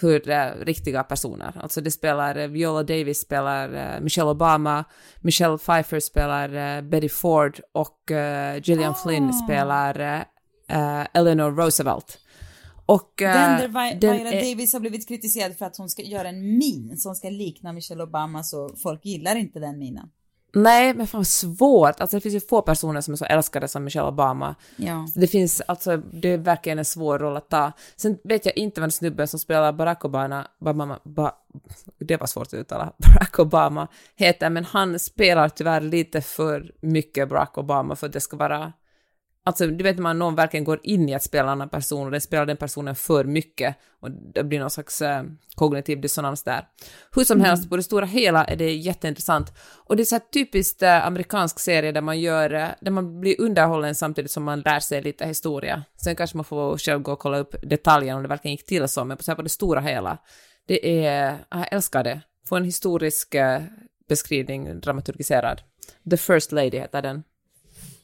[0.00, 4.84] hur eh, riktiga personer, alltså det spelar eh, Viola Davis spelar Michelle Obama,
[5.20, 8.10] Michelle Pfeiffer spelar Betty Ford och
[8.62, 10.24] Gillian Flynn spelar
[11.14, 12.18] Eleanor Roosevelt.
[12.86, 16.02] Och, Den där Vi- den Viola är- Davis har blivit kritiserad för att hon ska
[16.02, 20.08] göra en min som ska likna Michelle Obama så folk gillar inte den minen.
[20.52, 22.00] Nej, men fan svårt.
[22.00, 24.54] Alltså det finns ju få personer som är så älskade som Michelle Obama.
[24.76, 25.06] Ja.
[25.14, 27.72] Det finns, alltså, det är verkligen en svår roll att ta.
[27.96, 31.30] Sen vet jag inte vad snubben som spelar Barack Obama, Obama ba,
[31.98, 37.28] det var svårt att uttala, Barack Obama heter, men han spelar tyvärr lite för mycket
[37.28, 38.72] Barack Obama för att det ska vara
[39.44, 42.06] Alltså, du vet när man någon verkligen går in i att spela en annan person
[42.06, 45.22] och den spelar den personen för mycket och det blir någon slags eh,
[45.54, 46.64] kognitiv dissonans där.
[47.14, 49.52] Hur som helst, på det stora hela är det jätteintressant.
[49.84, 53.20] Och det är så här typiskt eh, amerikansk serie där man gör, eh, där man
[53.20, 55.84] blir underhållen samtidigt som man lär sig lite historia.
[55.96, 58.88] Sen kanske man får själv gå och kolla upp detaljerna om det verkligen gick till
[58.88, 60.18] så, men på, så här, på det stora hela,
[60.66, 62.20] det är, jag älskar det.
[62.48, 63.34] Få en historisk
[64.08, 65.60] beskrivning dramaturgiserad.
[66.10, 67.22] The First Lady heter den.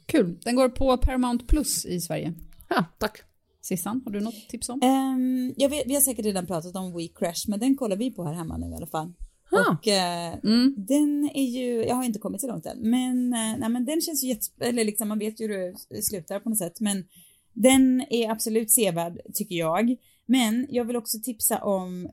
[0.07, 0.39] Kul.
[0.45, 2.35] Den går på Paramount Plus i Sverige.
[2.69, 3.23] Ja, tack.
[3.63, 4.81] Sissan, har du något tips om?
[4.83, 8.11] Ehm, jag vet, vi har säkert redan pratat om We Crash, men den kollar vi
[8.11, 9.13] på här hemma nu i alla fall.
[9.51, 9.73] Ah.
[9.73, 10.35] Och eh,
[10.77, 14.01] den är ju, jag har inte kommit så långt än, men, eh, nej, men den
[14.01, 17.05] känns ju jätte, eller liksom man vet ju hur det slutar på något sätt, men
[17.53, 19.97] den är absolut sevärd tycker jag.
[20.27, 22.09] Men jag vill också tipsa om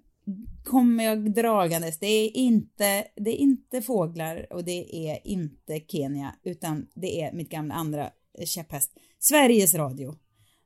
[0.64, 6.36] kommer jag dragandes, det är inte, det är inte fåglar och det är inte Kenya,
[6.44, 8.10] utan det är mitt gamla andra
[8.46, 10.16] käpphäst, Sveriges Radio.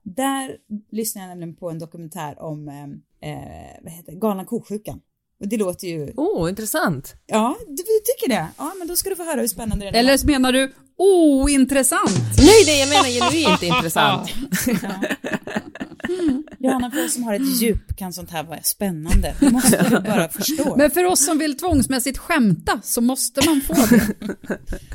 [0.03, 0.57] Där
[0.91, 2.84] lyssnar jag nämligen på en dokumentär om eh,
[3.32, 4.18] eh, vad heter det?
[4.18, 5.01] galna kosjukan.
[5.39, 6.13] Och det låter ju...
[6.18, 7.16] Oh, intressant.
[7.26, 8.47] Ja, du, du tycker det?
[8.57, 9.99] Ja, men då ska du få höra hur spännande det är.
[9.99, 12.38] Eller menar du ointressant?
[12.38, 14.30] Nej, nej, jag menar genuint intressant.
[16.60, 19.36] Johanna, för oss som har ett djup kan sånt här vara spännande.
[19.39, 20.76] Det måste du bara förstå.
[20.78, 24.16] Men för oss som vill tvångsmässigt skämta så måste man få det.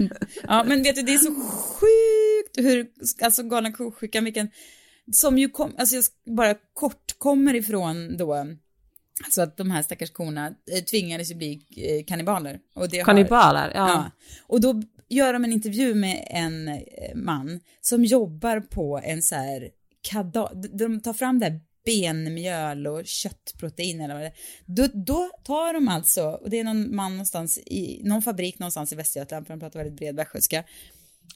[0.42, 2.86] Ja, men vet du, det är så sjukt hur,
[3.24, 4.48] alltså galna kosjukan, vilken,
[5.12, 6.04] som ju kom, alltså jag
[6.36, 8.46] bara kort kommer ifrån då,
[9.30, 12.58] så att de här stackars korna eh, tvingades ju bli eh, kannibaler.
[12.74, 13.88] Och det har- Kannibaler, ja.
[13.88, 14.10] Ja.
[14.46, 16.76] Och då gör de en intervju med en eh,
[17.14, 19.68] man som jobbar på en så här
[20.00, 24.32] kadav, de tar fram det här benmjöl och köttprotein eller vad det.
[24.66, 28.92] Då, då tar de alltså, och det är någon man någonstans i, någon fabrik någonstans
[28.92, 30.64] i Västergötland, för de pratar väldigt bred västgötska,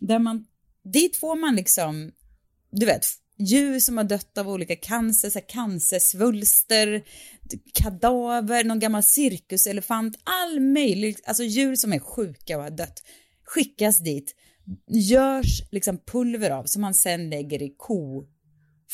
[0.01, 0.47] där man,
[0.85, 2.12] dit får man liksom,
[2.71, 3.07] du vet,
[3.39, 7.05] djur som har dött av olika cancer, så här cancersvulster,
[7.73, 13.03] kadaver, någon gammal cirkuselefant, all möjlig, alltså djur som är sjuka och har dött,
[13.45, 14.35] skickas dit,
[14.89, 18.27] görs liksom pulver av som man sen lägger i ko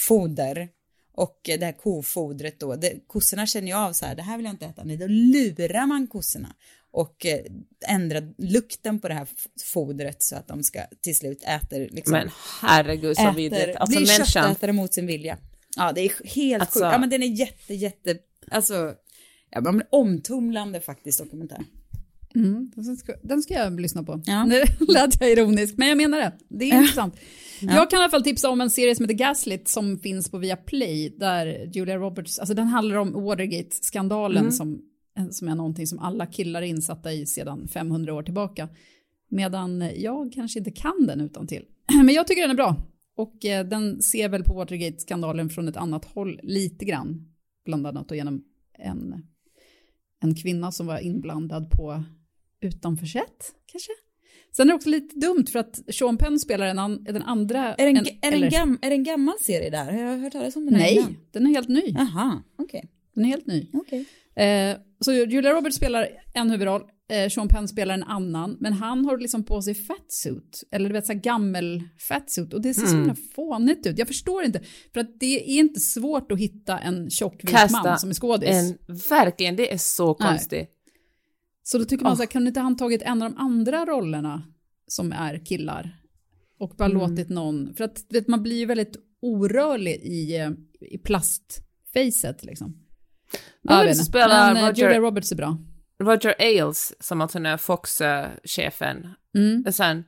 [0.08, 0.68] kofoder.
[1.14, 4.44] Och det här kofodret då, det, kossorna känner ju av så här, det här vill
[4.46, 6.54] jag inte äta, nej då lurar man kossorna
[6.92, 7.40] och eh,
[7.88, 9.26] ändrar lukten på det här
[9.64, 12.30] fodret så att de ska till slut äta liksom, Men
[12.62, 13.76] herregud så vidrigt.
[13.76, 14.26] Alltså blir människan.
[14.26, 15.38] köttätare mot sin vilja.
[15.76, 16.92] Ja, det är helt Alltså- sjukt.
[16.92, 18.18] Ja, men den är jätte, jätte,
[18.50, 18.94] alltså,
[19.50, 21.64] ja, man blir omtumlande faktiskt dokumentär.
[22.34, 24.22] Mm, den, ska, den ska jag lyssna på.
[24.26, 24.44] Ja.
[24.44, 26.32] Nu lät jag ironisk, men jag menar det.
[26.48, 27.16] Det är intressant.
[27.60, 30.38] Jag kan i alla fall tipsa om en serie som heter Gaslit som finns på
[30.38, 34.82] Viaplay där Julia Roberts, alltså den handlar om Watergate-skandalen som,
[35.30, 38.68] som är någonting som alla killar är insatta i sedan 500 år tillbaka.
[39.30, 41.64] Medan jag kanske inte kan den utan till.
[42.04, 42.76] Men jag tycker den är bra.
[43.16, 47.32] Och eh, den ser väl på Watergate-skandalen från ett annat håll lite grann.
[47.64, 48.44] Bland annat och genom
[48.78, 49.14] en,
[50.20, 52.04] en kvinna som var inblandad på
[52.60, 53.92] utanförsätt kanske.
[54.56, 57.74] Sen är det också lite dumt för att Sean Penn spelar en an, den andra...
[57.74, 59.84] Är, den, en, är, eller- den gam, är det en gammal serie där?
[59.84, 61.16] Har jag hört talas om den Nej, innan?
[61.32, 61.82] den är helt ny.
[61.86, 62.84] Jaha, okej.
[63.14, 63.70] Den är helt ny.
[63.72, 64.04] okej.
[64.36, 69.04] Eh, så Julia Roberts spelar en huvudroll, eh, Sean Penn spelar en annan, men han
[69.04, 72.86] har liksom på sig fatsuit, eller du vet så här gammel fatsuit, och det ser
[72.86, 73.98] så himla fånigt ut.
[73.98, 74.60] Jag förstår inte,
[74.92, 78.50] för att det är inte svårt att hitta en tjock vit man som är skådis.
[78.50, 78.78] En,
[79.10, 80.70] verkligen, det är så Nej.
[81.62, 82.16] Så då tycker man Åh.
[82.16, 84.42] så här, kan inte han tagit en av de andra rollerna
[84.86, 85.96] som är killar
[86.58, 90.50] och bara låtit någon, för att vet, man blir ju väldigt orörlig i, eh,
[90.80, 92.86] i plastfacet liksom.
[93.68, 93.94] Som inte.
[93.94, 95.58] spelar Men, eh, Roger- Julia Roberts är bra.
[96.02, 99.08] Roger Ailes, som alltså är Fox-chefen.
[99.34, 99.64] Mm.
[99.66, 100.04] Och sen,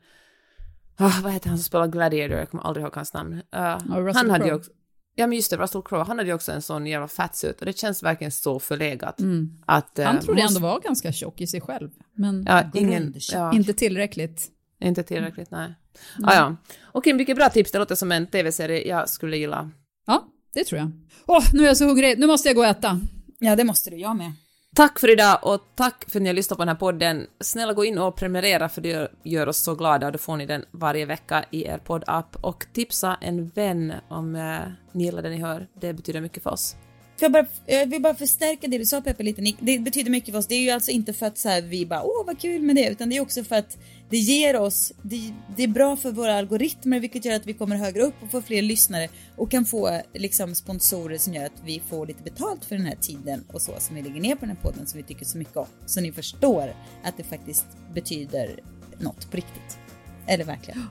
[0.97, 2.39] ah, vad heter han som spelar Gladiator?
[2.39, 3.33] Jag kommer aldrig ihåg hans namn.
[3.33, 4.71] Uh, Russell han hade ju också,
[5.15, 7.67] ja men just det, Russell Crowe, han hade ju också en sån jävla fatsuit och
[7.67, 9.21] det känns verkligen så förlegat.
[9.21, 9.63] Mm.
[9.67, 13.15] Att, eh, Han trodde måste- ändå var ganska tjock i sig själv, men Ja, ingen,
[13.33, 14.49] ja, inte tillräckligt.
[14.81, 15.75] inte tillräckligt, nej.
[16.23, 16.57] Ah, ja.
[16.93, 19.71] Okej, mycket bra tips, det låter som en tv-serie jag skulle gilla.
[20.07, 20.91] Ja, det tror jag.
[21.27, 23.01] Åh, nu är jag så hungrig, nu måste jag gå och äta.
[23.39, 24.33] Ja, det måste du, jag med.
[24.75, 27.27] Tack för idag och tack för att ni har lyssnat på den här podden.
[27.41, 30.07] Snälla gå in och prenumerera för det gör- oss så glada.
[30.07, 34.35] och Då får ni den varje vecka i er poddapp och tipsa en vän om
[34.37, 34.59] eh,
[34.93, 35.67] ni gillar det ni hör.
[35.75, 36.77] Det betyder mycket för oss.
[37.23, 39.43] För jag, bara, jag vill bara förstärka det du sa Peppe lite.
[39.43, 39.57] Nick.
[39.61, 40.47] Det betyder mycket för oss.
[40.47, 42.77] Det är ju alltså inte för att så här, vi bara åh vad kul med
[42.77, 42.89] det.
[42.89, 43.79] Utan det är också för att
[44.11, 47.77] det ger oss, det, det är bra för våra algoritmer vilket gör att vi kommer
[47.77, 51.83] högre upp och får fler lyssnare och kan få liksom sponsorer som gör att vi
[51.89, 54.57] får lite betalt för den här tiden och så som vi lägger ner på den
[54.57, 55.67] här podden som vi tycker så mycket om.
[55.87, 58.61] Så ni förstår att det faktiskt betyder
[58.99, 59.79] något på riktigt.
[60.27, 60.87] Eller verkligen.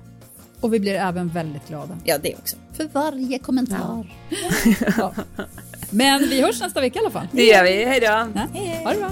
[0.61, 1.97] Och vi blir även väldigt glada.
[2.03, 2.57] Ja, det också.
[2.73, 4.15] För varje kommentar.
[4.97, 5.13] Ja.
[5.91, 7.27] Men vi hörs nästa vecka i alla fall.
[7.31, 8.05] Det gör vi, hej då!
[8.05, 8.25] Ja.
[8.83, 9.09] Ha det bra.